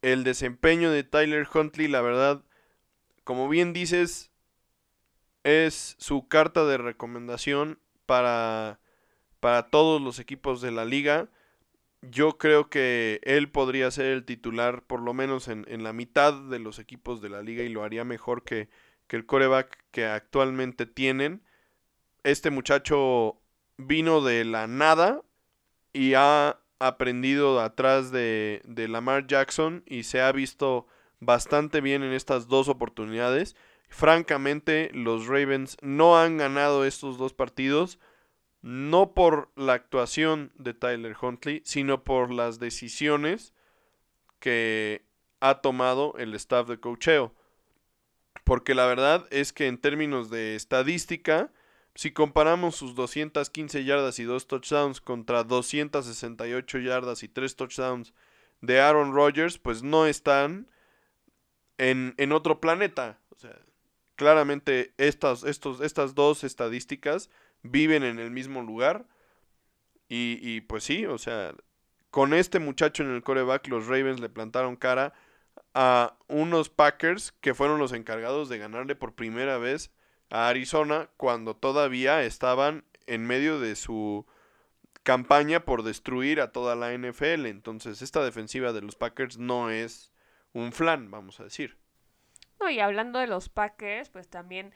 [0.03, 2.43] El desempeño de Tyler Huntley, la verdad,
[3.25, 4.33] como bien dices,
[5.45, 8.81] es su carta de recomendación para,
[9.39, 11.29] para todos los equipos de la liga.
[12.03, 16.35] Yo creo que él podría ser el titular por lo menos en, en la mitad
[16.35, 18.69] de los equipos de la liga y lo haría mejor que,
[19.07, 21.43] que el coreback que actualmente tienen
[22.25, 23.41] este muchacho
[23.77, 25.23] vino de la nada
[25.93, 30.87] y ha aprendido atrás de, de, Lamar Jackson y se ha visto
[31.21, 33.55] bastante bien en estas dos oportunidades.
[33.89, 37.99] Francamente, los Ravens no han ganado estos dos partidos,
[38.63, 43.53] no por la actuación de Tyler Huntley, sino por las decisiones
[44.39, 45.05] que
[45.41, 47.35] ha tomado el staff de cocheo.
[48.45, 51.51] Porque la verdad es que en términos de estadística,
[51.95, 58.15] si comparamos sus 215 yardas y 2 touchdowns contra 268 yardas y 3 touchdowns
[58.61, 60.69] de Aaron Rodgers, pues no están
[61.79, 63.19] en, en otro planeta.
[63.31, 63.59] O sea,
[64.15, 67.29] claramente estas, estos, estas dos estadísticas
[67.63, 69.07] viven en el mismo lugar.
[70.09, 71.55] Y, y pues sí, o sea,
[72.11, 75.15] con este muchacho en el coreback, los Ravens le plantaron cara
[75.75, 79.91] a unos Packers que fueron los encargados de ganarle por primera vez
[80.31, 84.27] a Arizona cuando todavía estaban en medio de su
[85.03, 87.47] campaña por destruir a toda la NFL.
[87.47, 90.13] Entonces, esta defensiva de los Packers no es
[90.53, 91.77] un flan, vamos a decir.
[92.61, 94.73] No, y hablando de los Packers, pues también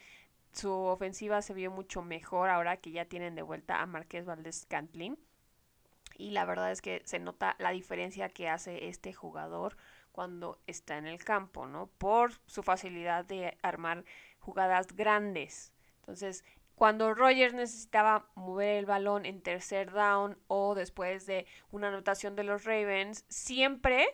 [0.57, 4.67] su ofensiva se vio mucho mejor ahora que ya tienen de vuelta a Marqués Valdés
[4.67, 5.19] Cantlin.
[6.19, 9.77] Y la verdad es que se nota la diferencia que hace este jugador
[10.13, 11.89] cuando está en el campo, ¿no?
[11.99, 14.05] Por su facilidad de armar
[14.39, 15.73] jugadas grandes.
[15.99, 16.43] Entonces,
[16.75, 22.45] cuando Rogers necesitaba mover el balón en tercer down o después de una anotación de
[22.45, 24.07] los Ravens, siempre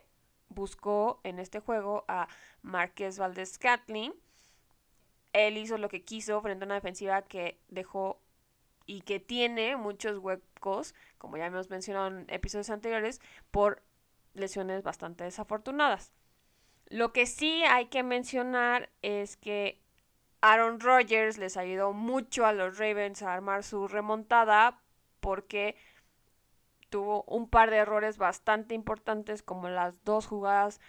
[0.48, 2.26] buscó en este juego a
[2.62, 4.12] Marquez Valdez Catlin.
[5.32, 8.20] Él hizo lo que quiso frente a una defensiva que dejó
[8.86, 13.20] y que tiene muchos huecos, como ya hemos mencionado en episodios anteriores,
[13.50, 13.82] por
[14.34, 16.12] lesiones bastante desafortunadas.
[16.88, 19.80] Lo que sí hay que mencionar es que
[20.40, 24.82] Aaron Rodgers les ayudó mucho a los Ravens a armar su remontada
[25.20, 25.76] porque
[26.90, 30.80] tuvo un par de errores bastante importantes como las dos jugadas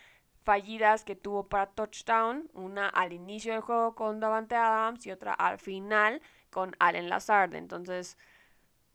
[0.43, 5.33] fallidas que tuvo para touchdown, una al inicio del juego con Davante Adams y otra
[5.33, 7.55] al final con Allen Lazard.
[7.55, 8.17] Entonces,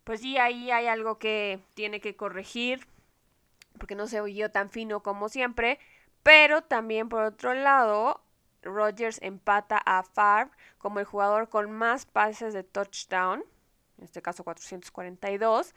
[0.03, 2.87] pues sí, ahí hay algo que tiene que corregir
[3.77, 5.79] porque no se oyó tan fino como siempre,
[6.23, 8.21] pero también por otro lado
[8.61, 13.43] Rodgers empata a Favre como el jugador con más pases de touchdown,
[13.97, 15.73] en este caso 442,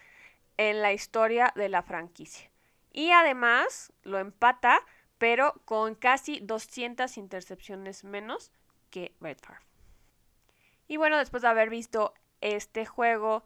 [0.57, 2.51] en la historia de la franquicia.
[2.93, 4.81] Y además lo empata,
[5.23, 8.51] pero con casi 200 intercepciones menos
[8.91, 9.63] que Red Favre.
[10.89, 13.45] Y bueno, después de haber visto este juego,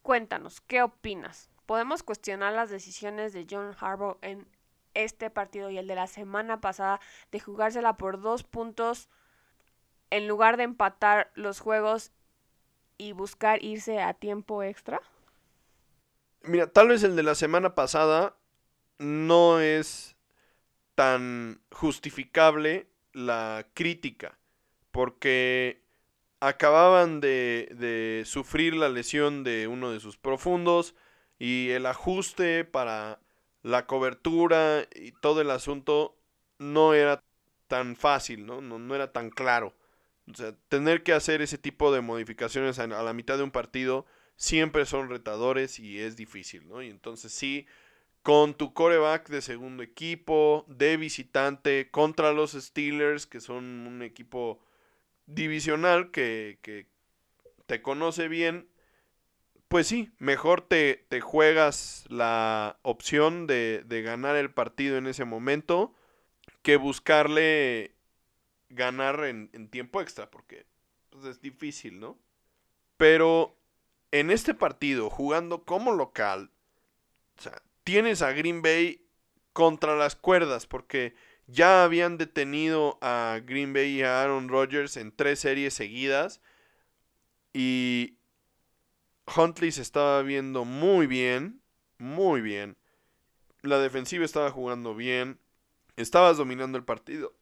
[0.00, 1.50] cuéntanos, ¿qué opinas?
[1.66, 4.48] ¿Podemos cuestionar las decisiones de John Harbaugh en
[4.94, 7.00] este partido y el de la semana pasada
[7.30, 9.10] de jugársela por dos puntos
[10.08, 12.12] en lugar de empatar los juegos
[12.96, 15.02] y buscar irse a tiempo extra?
[16.40, 18.38] Mira, tal vez el de la semana pasada
[18.98, 20.13] no es
[20.94, 24.38] tan justificable la crítica,
[24.90, 25.82] porque
[26.40, 30.94] acababan de, de, sufrir la lesión de uno de sus profundos
[31.38, 33.20] y el ajuste para
[33.62, 36.16] la cobertura y todo el asunto
[36.58, 37.22] no era
[37.66, 38.60] tan fácil, ¿no?
[38.60, 39.74] No, no era tan claro.
[40.30, 44.06] O sea, tener que hacer ese tipo de modificaciones a, la mitad de un partido
[44.36, 46.82] siempre son retadores y es difícil, ¿no?
[46.82, 47.66] Y entonces sí,
[48.24, 54.60] con tu coreback de segundo equipo, de visitante, contra los Steelers, que son un equipo
[55.26, 56.86] divisional que, que
[57.66, 58.66] te conoce bien,
[59.68, 65.26] pues sí, mejor te, te juegas la opción de, de, ganar el partido en ese
[65.26, 65.94] momento
[66.62, 67.92] que buscarle
[68.70, 70.64] ganar en, en tiempo extra, porque
[71.10, 72.18] pues, es difícil, ¿no?
[72.96, 73.54] Pero
[74.12, 76.50] en este partido, jugando como local,
[77.38, 79.06] o sea, tienes a Green Bay
[79.52, 81.14] contra las cuerdas, porque
[81.46, 86.40] ya habían detenido a Green Bay y a Aaron Rodgers en tres series seguidas.
[87.52, 88.18] Y
[89.36, 91.62] Huntley se estaba viendo muy bien,
[91.98, 92.76] muy bien.
[93.62, 95.38] La defensiva estaba jugando bien.
[95.96, 97.34] Estabas dominando el partido.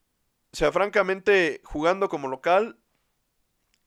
[0.53, 2.78] O sea, francamente, jugando como local,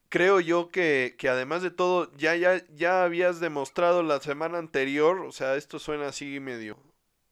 [0.09, 5.19] creo yo que, que además de todo, ya, ya, ya habías demostrado la semana anterior,
[5.21, 6.77] o sea, esto suena así medio,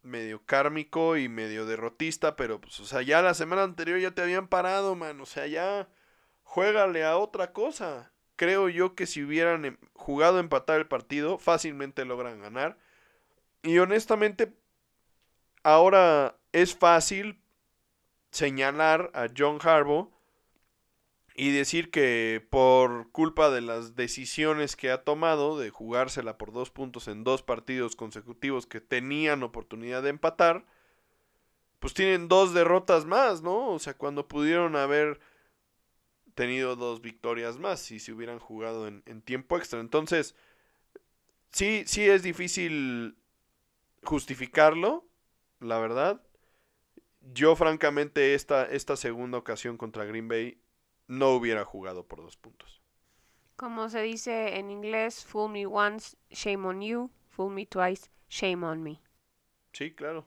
[0.01, 4.21] medio kármico y medio derrotista, pero pues, o sea, ya la semana anterior ya te
[4.21, 5.87] habían parado, man, o sea, ya
[6.43, 8.11] juégale a otra cosa.
[8.35, 12.77] Creo yo que si hubieran em, jugado a empatar el partido, fácilmente logran ganar.
[13.63, 14.53] Y honestamente,
[15.63, 17.41] ahora es fácil
[18.31, 20.11] señalar a John Harbaugh
[21.35, 26.69] y decir que por culpa de las decisiones que ha tomado de jugársela por dos
[26.69, 30.65] puntos en dos partidos consecutivos que tenían oportunidad de empatar,
[31.79, 33.69] pues tienen dos derrotas más, ¿no?
[33.71, 35.19] O sea, cuando pudieron haber
[36.35, 39.79] tenido dos victorias más si se hubieran jugado en, en tiempo extra.
[39.79, 40.35] Entonces,
[41.51, 43.17] sí, sí es difícil
[44.03, 45.07] justificarlo,
[45.59, 46.21] la verdad.
[47.21, 50.62] Yo francamente esta, esta segunda ocasión contra Green Bay
[51.07, 52.81] no hubiera jugado por dos puntos.
[53.55, 58.65] Como se dice en inglés, fool me once, shame on you, fool me twice, shame
[58.65, 58.99] on me.
[59.73, 60.25] Sí, claro.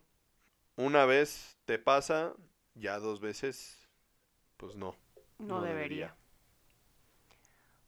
[0.77, 2.35] Una vez te pasa,
[2.75, 3.89] ya dos veces,
[4.57, 4.95] pues no.
[5.39, 6.15] No, debería.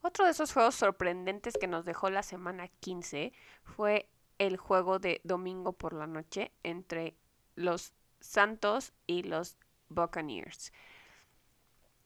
[0.00, 3.32] Otro de esos juegos sorprendentes que nos dejó la semana 15
[3.62, 4.08] fue
[4.38, 7.16] el juego de domingo por la noche entre
[7.56, 9.56] los Santos y los
[9.88, 10.72] Buccaneers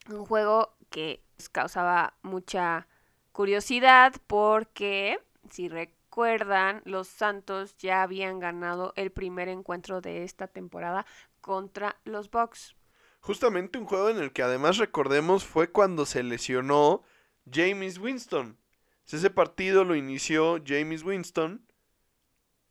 [0.09, 1.23] un juego que
[1.53, 2.87] causaba mucha
[3.33, 5.19] curiosidad porque,
[5.51, 11.07] si recuerdan, los Santos ya habían ganado el primer encuentro de esta temporada
[11.41, 12.77] contra los Bucks.
[13.21, 17.03] Justamente un juego en el que además recordemos fue cuando se lesionó
[17.51, 18.59] James Winston.
[19.07, 21.67] Ese partido lo inició James Winston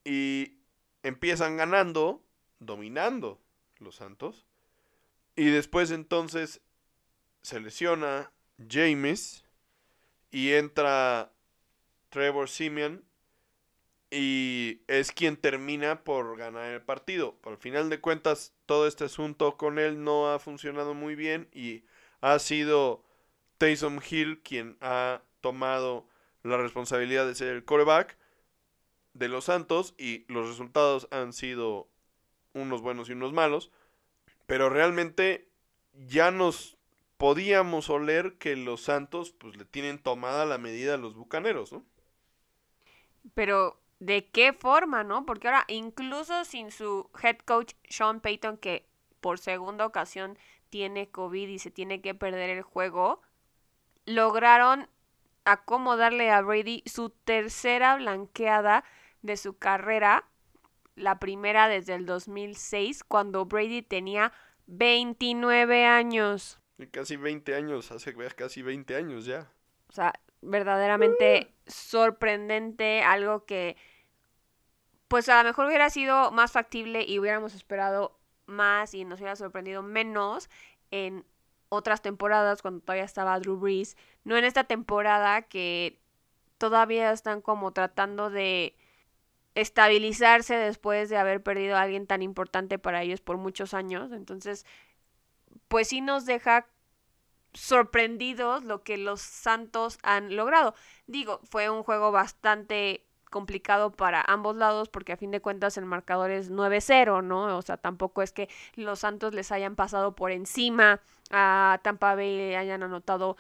[0.04, 0.58] y
[1.04, 2.24] empiezan ganando,
[2.60, 3.40] dominando
[3.78, 4.48] los Santos.
[5.36, 6.62] Y después entonces
[7.42, 8.32] se lesiona
[8.70, 9.46] James
[10.32, 11.32] y entra
[12.10, 13.04] Trevor Simeon
[14.12, 17.38] y es quien termina por ganar el partido.
[17.44, 21.86] Al final de cuentas, todo este asunto con él no ha funcionado muy bien y
[22.20, 23.04] ha sido
[23.58, 26.08] Taysom Hill quien ha tomado
[26.44, 28.18] la responsabilidad de ser el coreback
[29.14, 31.88] de los Santos y los resultados han sido
[32.54, 33.72] unos buenos y unos malos,
[34.46, 35.48] pero realmente
[35.94, 36.78] ya nos
[37.22, 41.86] podíamos oler que los Santos pues le tienen tomada la medida a los Bucaneros, ¿no?
[43.36, 45.24] Pero ¿de qué forma, no?
[45.28, 48.88] Porque ahora incluso sin su head coach Sean Payton que
[49.20, 50.36] por segunda ocasión
[50.72, 53.22] tiene COVID y se tiene que perder el juego,
[54.08, 54.90] lograron
[55.46, 58.84] acomodarle a Brady su tercera blanqueada
[59.22, 60.26] de su carrera,
[60.96, 64.34] la primera desde el 2006, cuando Brady tenía
[64.66, 66.61] 29 años.
[66.90, 69.52] Casi 20 años, hace casi 20 años ya.
[69.90, 73.78] O sea, verdaderamente sorprendente, algo que
[75.08, 79.36] pues a lo mejor hubiera sido más factible y hubiéramos esperado más y nos hubiera
[79.36, 80.50] sorprendido menos
[80.90, 81.26] en
[81.68, 86.00] otras temporadas cuando todavía estaba Drew Brees, no en esta temporada que
[86.58, 88.76] todavía están como tratando de
[89.54, 94.12] estabilizarse después de haber perdido a alguien tan importante para ellos por muchos años.
[94.14, 94.66] Entonces,
[95.68, 96.68] pues sí nos deja
[97.54, 100.74] sorprendidos lo que los Santos han logrado.
[101.08, 105.86] Digo, fue un juego bastante complicado para ambos lados porque a fin de cuentas el
[105.86, 107.58] marcador es 9-0, ¿no?
[107.58, 112.56] O sea, tampoco es que los Santos les hayan pasado por encima a Tampa Bay
[112.56, 113.38] hayan anotado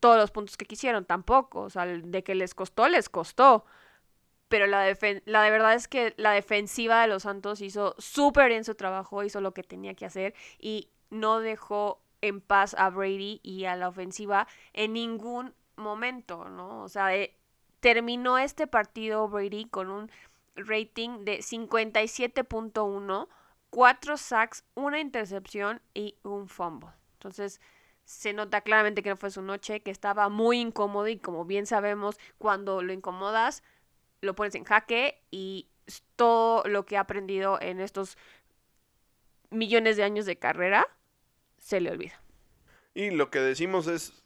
[0.00, 1.60] todos los puntos que quisieron, tampoco.
[1.60, 3.66] O sea, de que les costó, les costó.
[4.48, 4.86] Pero la,
[5.26, 9.24] la de verdad es que la defensiva de los Santos hizo súper bien su trabajo,
[9.24, 13.76] hizo lo que tenía que hacer y no dejó en paz a Brady y a
[13.76, 16.82] la ofensiva en ningún momento, ¿no?
[16.82, 17.36] O sea, eh,
[17.80, 20.10] terminó este partido Brady con un
[20.56, 23.28] rating de 57.1,
[23.68, 26.90] cuatro sacks, una intercepción y un fumble.
[27.14, 27.60] Entonces,
[28.04, 31.66] se nota claramente que no fue su noche, que estaba muy incómodo y como bien
[31.66, 33.62] sabemos, cuando lo incomodas,
[34.22, 35.68] lo pones en jaque y
[36.16, 38.16] todo lo que ha aprendido en estos
[39.50, 40.86] millones de años de carrera
[41.64, 42.20] se le olvida.
[42.92, 44.22] Y lo que decimos es,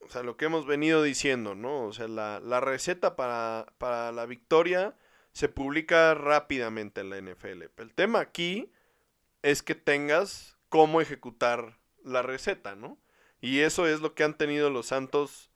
[0.00, 1.84] o sea, lo que hemos venido diciendo, ¿no?
[1.84, 4.96] O sea, la, la receta para, para la victoria
[5.32, 7.62] se publica rápidamente en la NFL.
[7.76, 8.72] El tema aquí
[9.42, 12.98] es que tengas cómo ejecutar la receta, ¿no?
[13.40, 15.50] Y eso es lo que han tenido los Santos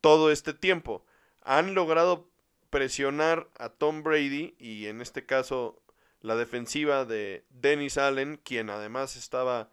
[0.00, 1.04] todo este tiempo.
[1.42, 2.30] Han logrado
[2.70, 5.82] presionar a Tom Brady y en este caso
[6.22, 9.70] la defensiva de Dennis Allen, quien además estaba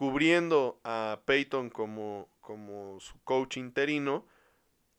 [0.00, 4.24] cubriendo a Peyton como, como su coach interino,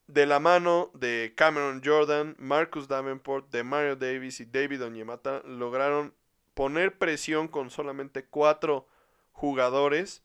[0.05, 6.13] de la mano de Cameron Jordan, Marcus Davenport, de Mario Davis y David Onyemata, lograron
[6.53, 8.87] poner presión con solamente cuatro
[9.31, 10.21] jugadores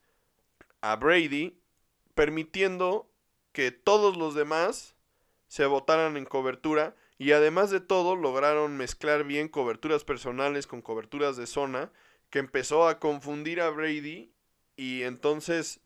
[0.82, 1.58] a Brady,
[2.14, 3.10] permitiendo
[3.52, 4.94] que todos los demás
[5.48, 11.38] se votaran en cobertura y además de todo lograron mezclar bien coberturas personales con coberturas
[11.38, 11.90] de zona
[12.28, 14.35] que empezó a confundir a Brady
[14.76, 15.80] y entonces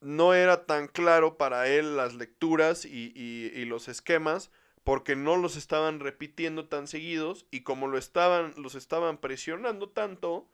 [0.00, 4.50] no era tan claro para él las lecturas y, los esquemas
[4.84, 10.46] porque no los estaban repitiendo tan seguidos y como lo estaban, los estaban presionando tanto,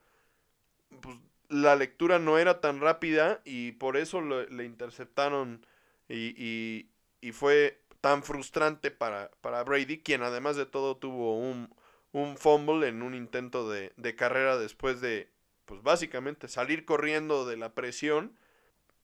[1.01, 1.17] pues
[1.49, 5.65] la lectura no era tan rápida y por eso le interceptaron
[6.07, 6.87] y,
[7.21, 11.73] y, fue tan frustrante para, para, Brady, quien además de todo tuvo un,
[12.13, 15.29] un fumble en un intento de, de carrera después de
[15.71, 18.35] pues básicamente salir corriendo de la presión.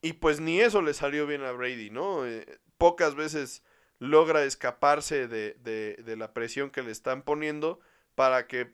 [0.01, 2.27] Y pues ni eso le salió bien a Brady, ¿no?
[2.27, 3.63] Eh, pocas veces
[3.99, 7.79] logra escaparse de, de, la presión que le están poniendo
[8.15, 8.73] para que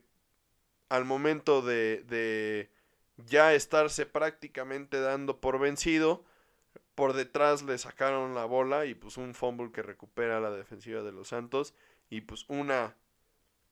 [0.88, 2.68] al momento de, de
[3.16, 6.24] ya estarse prácticamente dando por vencido,
[6.96, 11.12] por detrás le sacaron la bola y pues un fumble que recupera la defensiva de
[11.12, 11.74] los Santos
[12.10, 12.96] y pues una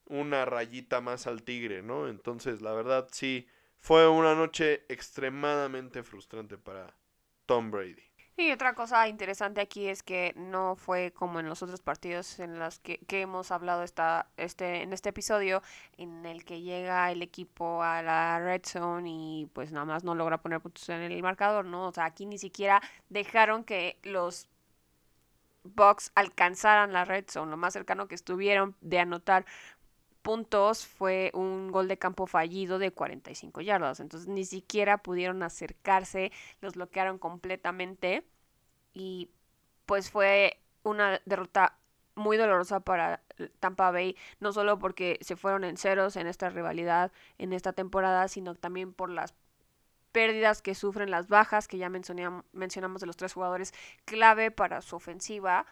[0.07, 2.07] una rayita más al tigre, ¿no?
[2.07, 3.49] Entonces, la verdad sí
[3.83, 6.95] fue una noche extremadamente frustrante para
[7.47, 8.03] Tom Brady.
[8.37, 12.59] Y otra cosa interesante aquí es que no fue como en los otros partidos en
[12.59, 15.63] los que, hemos hablado esta, este, en este episodio,
[15.99, 20.15] en el que llega el equipo a la red zone y pues nada más no
[20.15, 21.89] logra poner puntos en el marcador, ¿no?
[21.89, 22.81] O sea, aquí ni siquiera
[23.11, 24.49] dejaron que los
[25.65, 29.45] Bucks alcanzaran la red zone, lo más cercano que estuvieron de anotar
[30.23, 34.01] puntos fue un gol de campo fallido de 45 yardas.
[34.01, 38.25] Entonces ni siquiera pudieron acercarse, los bloquearon completamente
[38.95, 39.31] y
[39.87, 41.77] pues fue una derrota
[42.15, 43.23] muy dolorosa para
[43.61, 48.29] Tampa Bay, no solo porque se fueron en ceros en esta rivalidad en esta temporada,
[48.29, 49.35] sino también por las
[50.13, 53.73] pérdidas que sufren las bajas que ya mencionamos de los tres jugadores
[54.05, 55.65] clave para su ofensiva,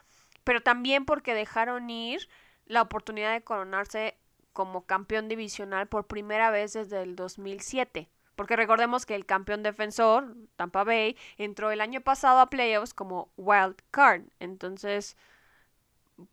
[0.43, 2.27] pero también porque dejaron ir
[2.65, 4.17] la oportunidad de coronarse
[4.53, 8.09] como campeón divisional por primera vez desde el 2007.
[8.35, 13.31] Porque recordemos que el campeón defensor, Tampa Bay, entró el año pasado a playoffs como
[13.37, 14.23] wild card.
[14.39, 15.15] Entonces,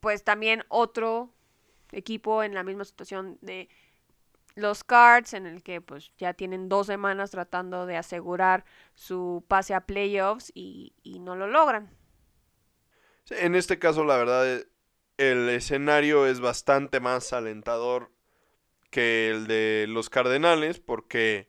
[0.00, 1.30] pues también otro
[1.92, 3.68] equipo en la misma situación de
[4.54, 8.64] los Cards, en el que pues ya tienen dos semanas tratando de asegurar
[8.94, 11.90] su pase a playoffs y, y no lo logran.
[13.30, 14.62] En este caso, la verdad,
[15.18, 18.10] el escenario es bastante más alentador
[18.90, 21.48] que el de los Cardenales porque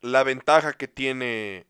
[0.00, 1.66] la ventaja que tiene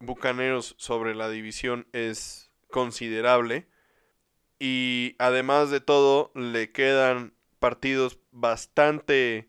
[0.00, 3.68] Bucaneros sobre la división es considerable.
[4.58, 9.48] Y además de todo, le quedan partidos bastante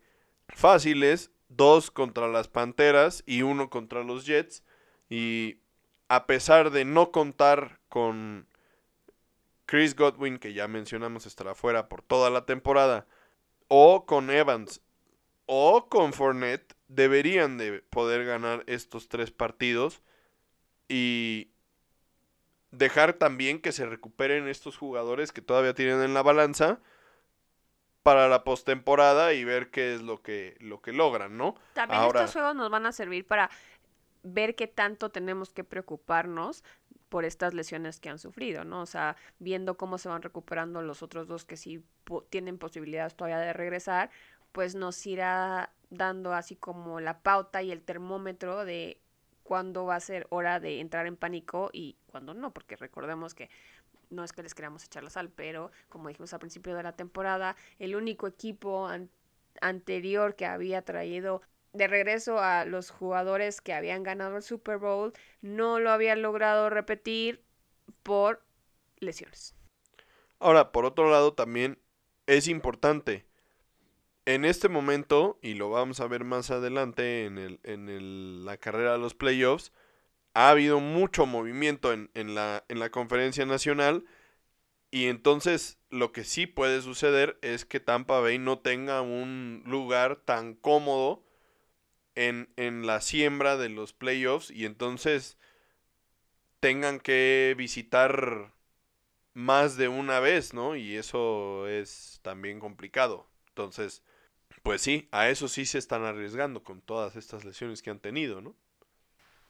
[0.49, 1.31] fáciles.
[1.49, 4.63] Dos contra las Panteras y uno contra los Jets.
[5.09, 5.57] Y
[6.07, 8.47] a pesar de no contar con
[9.71, 13.07] Chris Godwin, que ya mencionamos estará fuera por toda la temporada,
[13.69, 14.81] o con Evans,
[15.45, 20.01] o con Fournette, deberían de poder ganar estos tres partidos
[20.89, 21.51] y
[22.71, 26.81] dejar también que se recuperen estos jugadores que todavía tienen en la balanza
[28.03, 31.55] para la postemporada y ver qué es lo que lo que logran, ¿no?
[31.71, 33.49] También estos juegos nos van a servir para
[34.23, 36.61] ver qué tanto tenemos que preocuparnos
[37.11, 38.81] por estas lesiones que han sufrido, ¿no?
[38.81, 41.83] O sea, viendo cómo se van recuperando los otros dos que sí
[42.29, 44.09] tienen posibilidades todavía de regresar,
[44.53, 48.97] pues nos irá dando así como la pauta y el termómetro de
[49.43, 53.49] cuándo va a ser hora de entrar en pánico y cuándo no, porque recordemos que
[54.09, 56.93] no es que les queramos echar la sal, pero como dijimos al principio de la
[56.93, 58.89] temporada, el único equipo
[59.59, 61.41] anterior que había traído
[61.73, 66.69] de regreso a los jugadores que habían ganado el Super Bowl no lo había logrado
[66.69, 67.43] repetir
[68.03, 68.43] por
[68.99, 69.55] lesiones.
[70.39, 71.79] Ahora, por otro lado, también
[72.25, 73.25] es importante
[74.25, 78.93] en este momento, y lo vamos a ver más adelante en, el, en la carrera
[78.93, 79.71] de los playoffs,
[80.33, 84.05] ha habido mucho movimiento en, en, la, en la conferencia nacional.
[84.91, 90.17] Y entonces lo que sí puede suceder es que Tampa Bay no tenga un lugar
[90.17, 91.23] tan cómodo
[92.15, 95.37] en, en la siembra de los playoffs y entonces
[96.59, 98.53] tengan que visitar
[99.33, 100.75] más de una vez, ¿no?
[100.75, 103.27] Y eso es también complicado.
[103.49, 104.03] Entonces,
[104.63, 108.41] pues sí, a eso sí se están arriesgando con todas estas lesiones que han tenido,
[108.41, 108.55] ¿no?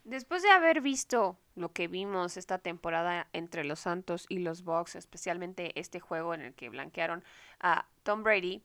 [0.03, 4.95] Después de haber visto lo que vimos esta temporada entre los Santos y los Bucks,
[4.95, 7.23] especialmente este juego en el que blanquearon
[7.59, 8.63] a Tom Brady,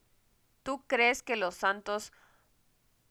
[0.63, 2.13] ¿tú crees que los Santos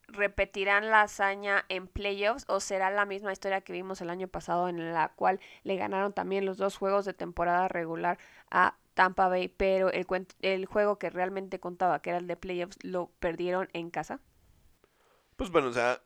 [0.08, 4.70] repetirán la hazaña en playoffs o será la misma historia que vimos el año pasado
[4.70, 8.18] en la cual le ganaron también los dos juegos de temporada regular
[8.52, 10.08] a Tampa Bay, pero el,
[10.42, 14.20] el juego que realmente contaba, que era el de playoffs, lo perdieron en casa?
[15.36, 16.02] Pues bueno, o sea,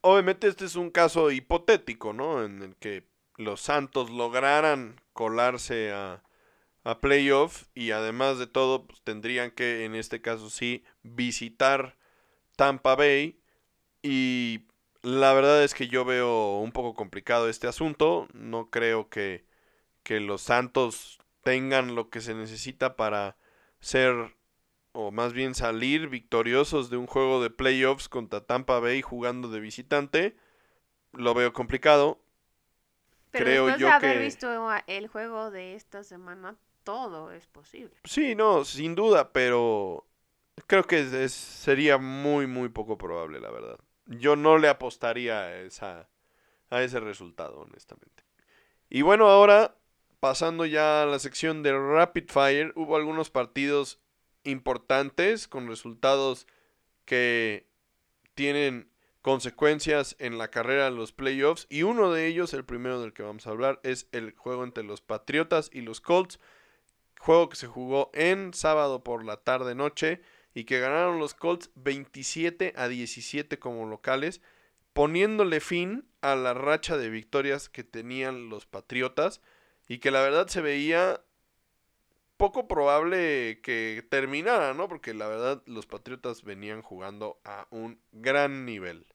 [0.00, 2.42] obviamente este es un caso hipotético, ¿no?
[2.42, 6.22] En el que los Santos lograran colarse a,
[6.84, 11.96] a playoff y además de todo pues, tendrían que, en este caso sí, visitar
[12.56, 13.40] Tampa Bay
[14.02, 14.66] y
[15.02, 19.44] la verdad es que yo veo un poco complicado este asunto, no creo que,
[20.02, 23.36] que los Santos tengan lo que se necesita para
[23.80, 24.36] ser
[24.92, 29.60] o más bien salir victoriosos de un juego de playoffs contra Tampa Bay jugando de
[29.60, 30.36] visitante.
[31.12, 32.20] Lo veo complicado.
[33.30, 34.48] Pero Creo después yo de haber visto
[34.86, 37.96] el juego de esta semana, todo es posible.
[38.04, 40.06] Sí, no, sin duda, pero
[40.66, 43.78] creo que sería muy, muy poco probable, la verdad.
[44.06, 46.08] Yo no le apostaría a, esa,
[46.70, 48.24] a ese resultado, honestamente.
[48.90, 49.76] Y bueno, ahora
[50.22, 53.98] pasando ya a la sección de Rapid Fire, hubo algunos partidos
[54.44, 56.46] importantes con resultados
[57.04, 57.66] que
[58.34, 58.88] tienen
[59.20, 63.24] consecuencias en la carrera de los playoffs y uno de ellos, el primero del que
[63.24, 66.38] vamos a hablar, es el juego entre los Patriotas y los Colts,
[67.18, 70.22] juego que se jugó en sábado por la tarde noche
[70.54, 74.40] y que ganaron los Colts 27 a 17 como locales,
[74.92, 79.40] poniéndole fin a la racha de victorias que tenían los Patriotas
[79.88, 81.22] y que la verdad se veía
[82.36, 84.88] poco probable que terminara, ¿no?
[84.88, 89.06] Porque la verdad los Patriotas venían jugando a un gran nivel.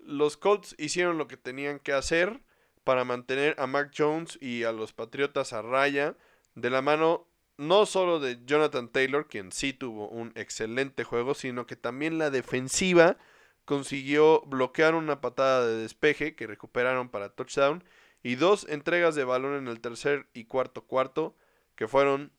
[0.00, 2.40] Los Colts hicieron lo que tenían que hacer
[2.82, 6.16] para mantener a Mac Jones y a los Patriotas a raya
[6.54, 7.26] de la mano
[7.56, 12.30] no solo de Jonathan Taylor, quien sí tuvo un excelente juego, sino que también la
[12.30, 13.16] defensiva
[13.64, 17.84] consiguió bloquear una patada de despeje que recuperaron para touchdown
[18.22, 21.36] y dos entregas de balón en el tercer y cuarto cuarto
[21.76, 22.32] que fueron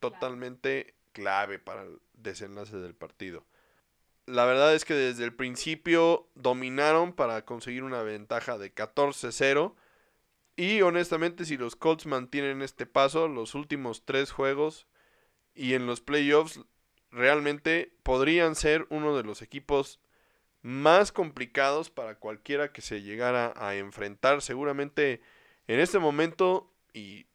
[0.00, 3.44] totalmente clave para el desenlace del partido.
[4.26, 9.74] La verdad es que desde el principio dominaron para conseguir una ventaja de 14-0
[10.56, 14.86] y honestamente si los Colts mantienen este paso los últimos tres juegos
[15.54, 16.60] y en los playoffs
[17.10, 20.00] realmente podrían ser uno de los equipos
[20.62, 24.42] más complicados para cualquiera que se llegara a enfrentar.
[24.42, 25.20] Seguramente
[25.66, 27.26] en este momento, y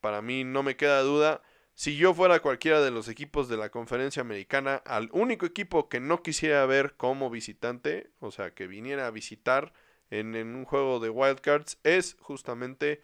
[0.00, 1.42] para mí no me queda duda,
[1.74, 6.00] si yo fuera cualquiera de los equipos de la conferencia americana, al único equipo que
[6.00, 9.72] no quisiera ver como visitante, o sea, que viniera a visitar
[10.10, 13.02] en, en un juego de wildcards, es justamente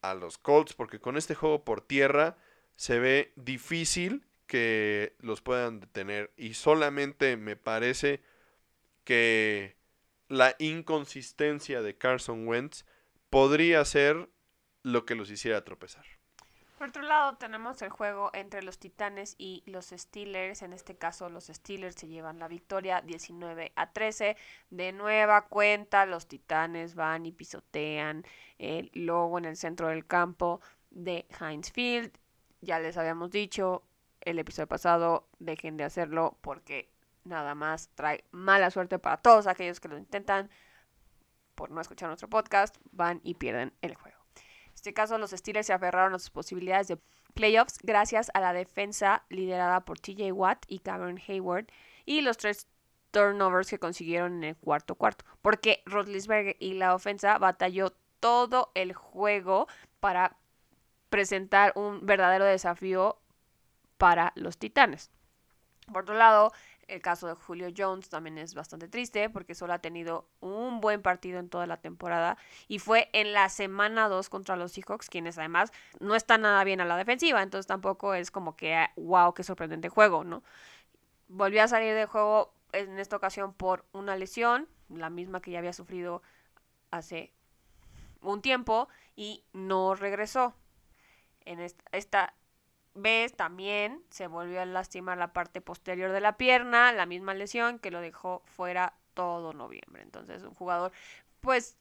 [0.00, 2.36] a los Colts, porque con este juego por tierra
[2.76, 6.32] se ve difícil que los puedan detener.
[6.36, 8.22] Y solamente me parece
[9.04, 9.76] que
[10.28, 12.84] la inconsistencia de Carson Wentz
[13.30, 14.28] podría ser
[14.82, 16.04] lo que los hiciera tropezar.
[16.82, 20.62] Por otro lado, tenemos el juego entre los Titanes y los Steelers.
[20.62, 24.36] En este caso, los Steelers se llevan la victoria 19 a 13.
[24.70, 28.24] De nueva cuenta, los Titanes van y pisotean
[28.58, 30.60] el logo en el centro del campo
[30.90, 32.10] de Heinz Field.
[32.62, 33.84] Ya les habíamos dicho
[34.20, 36.90] el episodio pasado, dejen de hacerlo porque
[37.22, 40.50] nada más trae mala suerte para todos aquellos que lo intentan
[41.54, 44.21] por no escuchar nuestro podcast, van y pierden el juego
[44.82, 46.98] este caso, los Steelers se aferraron a sus posibilidades de
[47.34, 51.66] playoffs gracias a la defensa liderada por TJ Watt y Cameron Hayward
[52.04, 52.66] y los tres
[53.12, 55.24] turnovers que consiguieron en el cuarto cuarto.
[55.40, 59.68] Porque Rotlisberger y la ofensa batalló todo el juego
[60.00, 60.36] para
[61.10, 63.20] presentar un verdadero desafío
[63.98, 65.12] para los Titanes.
[65.92, 66.52] Por otro lado,
[66.92, 71.02] el caso de Julio Jones también es bastante triste porque solo ha tenido un buen
[71.02, 72.36] partido en toda la temporada
[72.68, 76.80] y fue en la semana 2 contra los Seahawks, quienes además no están nada bien
[76.80, 80.42] a la defensiva, entonces tampoco es como que, wow, qué sorprendente juego, ¿no?
[81.28, 85.58] Volvió a salir del juego en esta ocasión por una lesión, la misma que ya
[85.58, 86.22] había sufrido
[86.90, 87.32] hace
[88.20, 90.54] un tiempo y no regresó.
[91.44, 92.34] En esta, esta
[92.94, 97.78] vez también se volvió a lastimar la parte posterior de la pierna, la misma lesión
[97.78, 100.02] que lo dejó fuera todo noviembre.
[100.02, 100.92] Entonces, un jugador,
[101.40, 101.76] pues,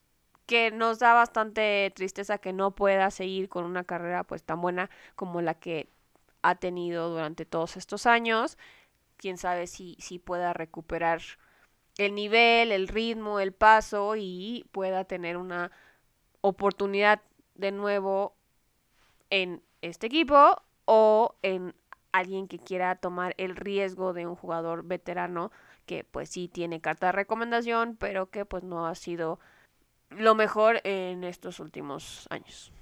[0.46, 4.90] que nos da bastante tristeza que no pueda seguir con una carrera pues tan buena
[5.16, 5.88] como la que
[6.42, 8.58] ha tenido durante todos estos años.
[9.18, 11.22] Quién sabe si, si pueda recuperar
[11.98, 15.72] el nivel, el ritmo, el paso y pueda tener una
[16.42, 17.22] oportunidad
[17.56, 18.36] de nuevo
[19.30, 20.62] en este equipo
[20.94, 21.74] o en
[22.12, 25.50] alguien que quiera tomar el riesgo de un jugador veterano
[25.86, 29.40] que pues sí tiene carta de recomendación, pero que pues no ha sido
[30.10, 32.74] lo mejor en estos últimos años.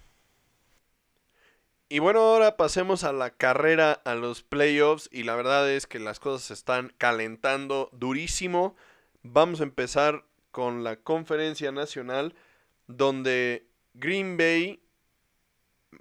[1.88, 5.99] Y bueno, ahora pasemos a la carrera, a los playoffs, y la verdad es que
[5.99, 8.76] las cosas se están calentando durísimo.
[9.22, 12.34] Vamos a empezar con la conferencia nacional,
[12.88, 14.82] donde Green Bay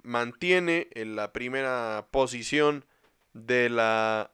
[0.03, 2.85] mantiene en la primera posición
[3.33, 4.31] de la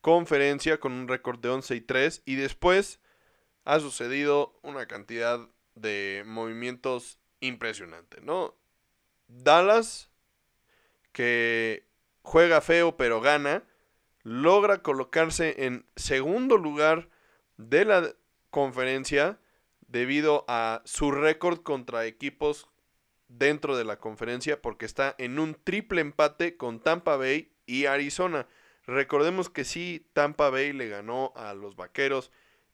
[0.00, 3.00] conferencia con un récord de 11 y 3 y después
[3.64, 5.40] ha sucedido una cantidad
[5.74, 8.56] de movimientos impresionantes, ¿no?
[9.28, 10.10] Dallas,
[11.12, 11.86] que
[12.22, 13.64] juega feo pero gana,
[14.22, 17.08] logra colocarse en segundo lugar
[17.56, 18.14] de la
[18.50, 19.38] conferencia
[19.80, 22.68] debido a su récord contra equipos
[23.38, 28.46] dentro de la conferencia porque está en un triple empate con Tampa Bay y Arizona.
[28.86, 32.30] Recordemos que sí, Tampa Bay le ganó a los Vaqueros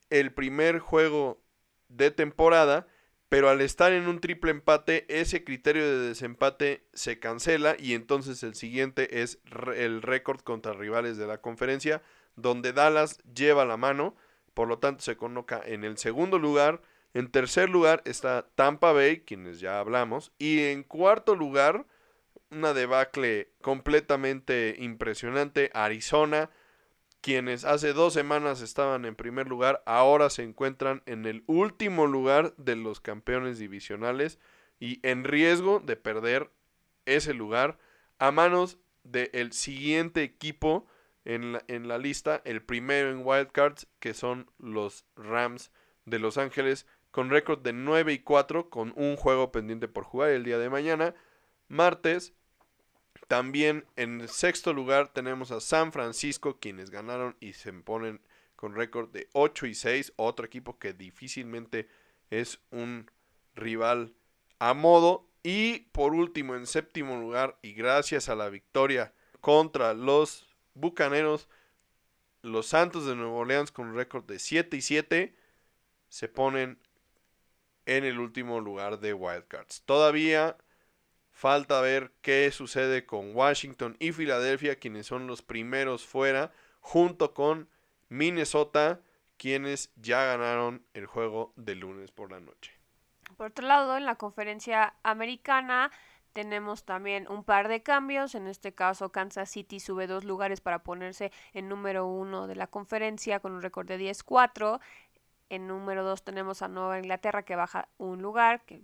[0.09, 1.41] el primer juego
[1.87, 2.87] de temporada,
[3.29, 8.41] pero al estar en un triple empate, ese criterio de desempate se cancela y entonces
[8.41, 9.39] el siguiente es
[9.75, 12.01] el récord contra rivales de la conferencia,
[12.35, 14.15] donde Dallas lleva la mano,
[14.55, 16.81] por lo tanto se coloca en el segundo lugar
[17.13, 20.31] en tercer lugar está Tampa Bay, quienes ya hablamos.
[20.37, 21.85] Y en cuarto lugar,
[22.51, 26.49] una debacle completamente impresionante, Arizona,
[27.21, 32.53] quienes hace dos semanas estaban en primer lugar, ahora se encuentran en el último lugar
[32.57, 34.39] de los campeones divisionales
[34.79, 36.51] y en riesgo de perder
[37.05, 37.77] ese lugar
[38.19, 40.87] a manos del siguiente equipo
[41.25, 45.71] en la, en la lista, el primero en wildcards, que son los Rams
[46.05, 50.29] de Los Ángeles, con récord de 9 y 4, con un juego pendiente por jugar
[50.29, 51.15] el día de mañana.
[51.67, 52.33] Martes,
[53.27, 58.21] también en sexto lugar tenemos a San Francisco, quienes ganaron y se ponen
[58.55, 61.87] con récord de 8 y 6, otro equipo que difícilmente
[62.29, 63.09] es un
[63.55, 64.13] rival
[64.59, 65.29] a modo.
[65.43, 71.47] Y por último, en séptimo lugar, y gracias a la victoria contra los Bucaneros,
[72.41, 75.35] los Santos de Nueva Orleans con récord de 7 y 7
[76.09, 76.79] se ponen
[77.89, 79.81] en el último lugar de Wildcards.
[79.81, 80.57] Todavía
[81.31, 87.67] falta ver qué sucede con Washington y Filadelfia, quienes son los primeros fuera, junto con
[88.07, 88.99] Minnesota,
[89.37, 92.73] quienes ya ganaron el juego de lunes por la noche.
[93.37, 95.91] Por otro lado, en la conferencia americana
[96.33, 98.35] tenemos también un par de cambios.
[98.35, 102.67] En este caso, Kansas City sube dos lugares para ponerse en número uno de la
[102.67, 104.79] conferencia con un récord de 10-4.
[105.49, 108.83] En número 2 tenemos a Nueva Inglaterra que baja un lugar, que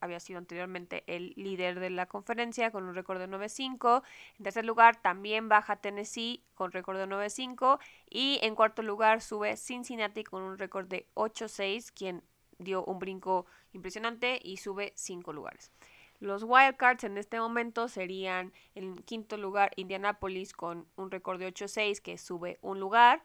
[0.00, 4.02] había sido anteriormente el líder de la conferencia con un récord de 9-5.
[4.38, 7.78] En tercer lugar también baja Tennessee con récord de 9-5.
[8.10, 12.24] Y en cuarto lugar sube Cincinnati con un récord de 8-6, quien
[12.58, 15.70] dio un brinco impresionante y sube 5 lugares.
[16.18, 22.00] Los wildcards en este momento serían en quinto lugar Indianapolis con un récord de 8-6
[22.00, 23.22] que sube un lugar.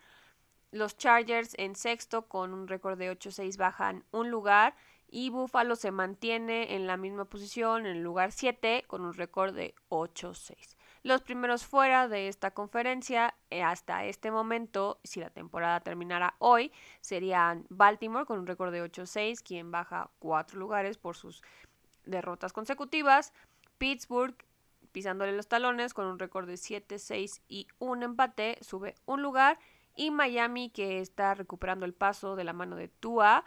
[0.71, 4.75] Los Chargers en sexto con un récord de 8-6 bajan un lugar.
[5.09, 9.55] Y Buffalo se mantiene en la misma posición, en el lugar 7, con un récord
[9.55, 10.75] de 8-6.
[11.03, 16.73] Los primeros fuera de esta conferencia eh, hasta este momento, si la temporada terminara hoy,
[16.99, 21.41] serían Baltimore con un récord de 8-6, quien baja 4 lugares por sus
[22.03, 23.31] derrotas consecutivas.
[23.77, 24.35] Pittsburgh
[24.91, 29.59] pisándole los talones con un récord de 7-6 y un empate, sube un lugar.
[29.97, 33.43] Y Miami que está recuperando el paso de la mano de Tua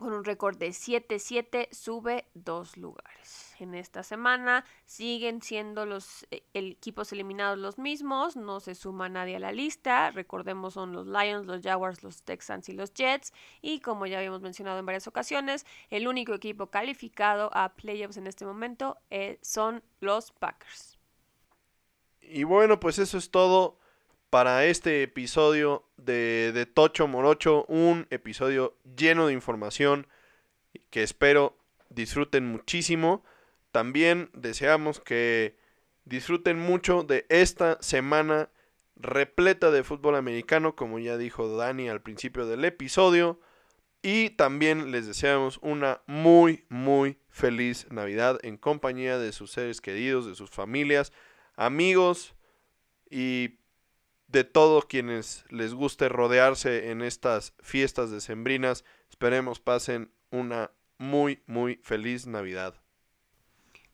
[0.00, 3.54] con un récord de 7-7 sube dos lugares.
[3.60, 9.36] En esta semana siguen siendo los eh, equipos eliminados los mismos, no se suma nadie
[9.36, 13.80] a la lista, recordemos son los Lions, los Jaguars, los Texans y los Jets y
[13.80, 18.46] como ya habíamos mencionado en varias ocasiones, el único equipo calificado a playoffs en este
[18.46, 20.98] momento eh, son los Packers.
[22.22, 23.78] Y bueno, pues eso es todo
[24.30, 30.06] para este episodio de, de, Tocho Morocho, un episodio lleno de información
[30.90, 31.58] que espero
[31.88, 33.24] disfruten muchísimo.
[33.72, 35.56] También deseamos que
[36.04, 38.50] disfruten mucho de esta semana
[38.96, 43.40] repleta de fútbol americano, como ya dijo Dani al principio del episodio.
[44.02, 50.26] Y también les deseamos una muy, muy feliz Navidad en compañía de sus seres queridos,
[50.26, 51.12] de sus familias,
[51.54, 52.34] amigos
[53.10, 53.59] y
[54.30, 58.84] de todos quienes les guste rodearse en estas fiestas decembrinas.
[59.08, 62.74] Esperemos pasen una muy, muy feliz Navidad.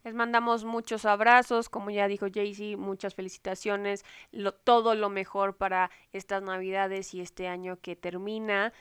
[0.05, 4.05] Les mandamos muchos abrazos, como ya dijo Jaycee, muchas felicitaciones,
[4.63, 8.73] todo lo mejor para estas Navidades y este año que termina,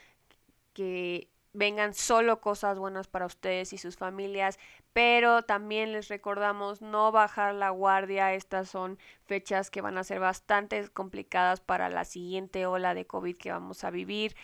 [0.74, 4.60] que vengan solo cosas buenas para ustedes y sus familias,
[4.93, 10.20] pero también les recordamos no bajar la guardia, estas son fechas que van a ser
[10.20, 14.36] bastante complicadas para la siguiente ola de COVID que vamos a vivir,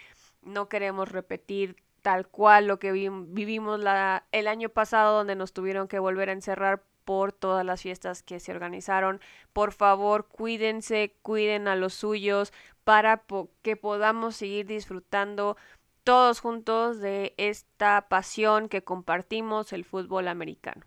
[0.42, 5.88] no queremos repetir tal cual lo que vivimos la, el año pasado donde nos tuvieron
[5.88, 9.22] que volver a encerrar por todas las fiestas que se organizaron.
[9.54, 12.54] Por favor, cuídense, cuiden a los suyos
[12.84, 13.24] para
[13.62, 15.58] que podamos seguir disfrutando
[16.04, 20.86] todos juntos de esta pasión que compartimos, el fútbol americano.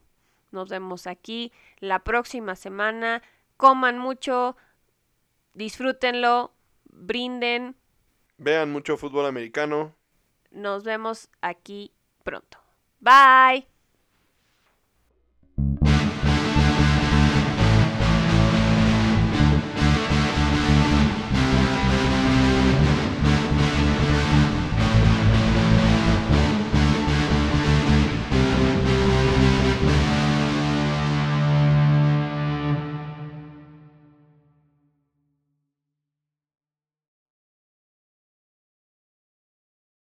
[0.51, 3.23] Nos vemos aquí la próxima semana.
[3.57, 4.57] Coman mucho,
[5.53, 6.53] disfrútenlo,
[6.85, 7.77] brinden.
[8.39, 9.95] Vean mucho fútbol americano.
[10.51, 11.93] Nos vemos aquí
[12.23, 12.59] pronto.
[13.01, 13.67] Bye.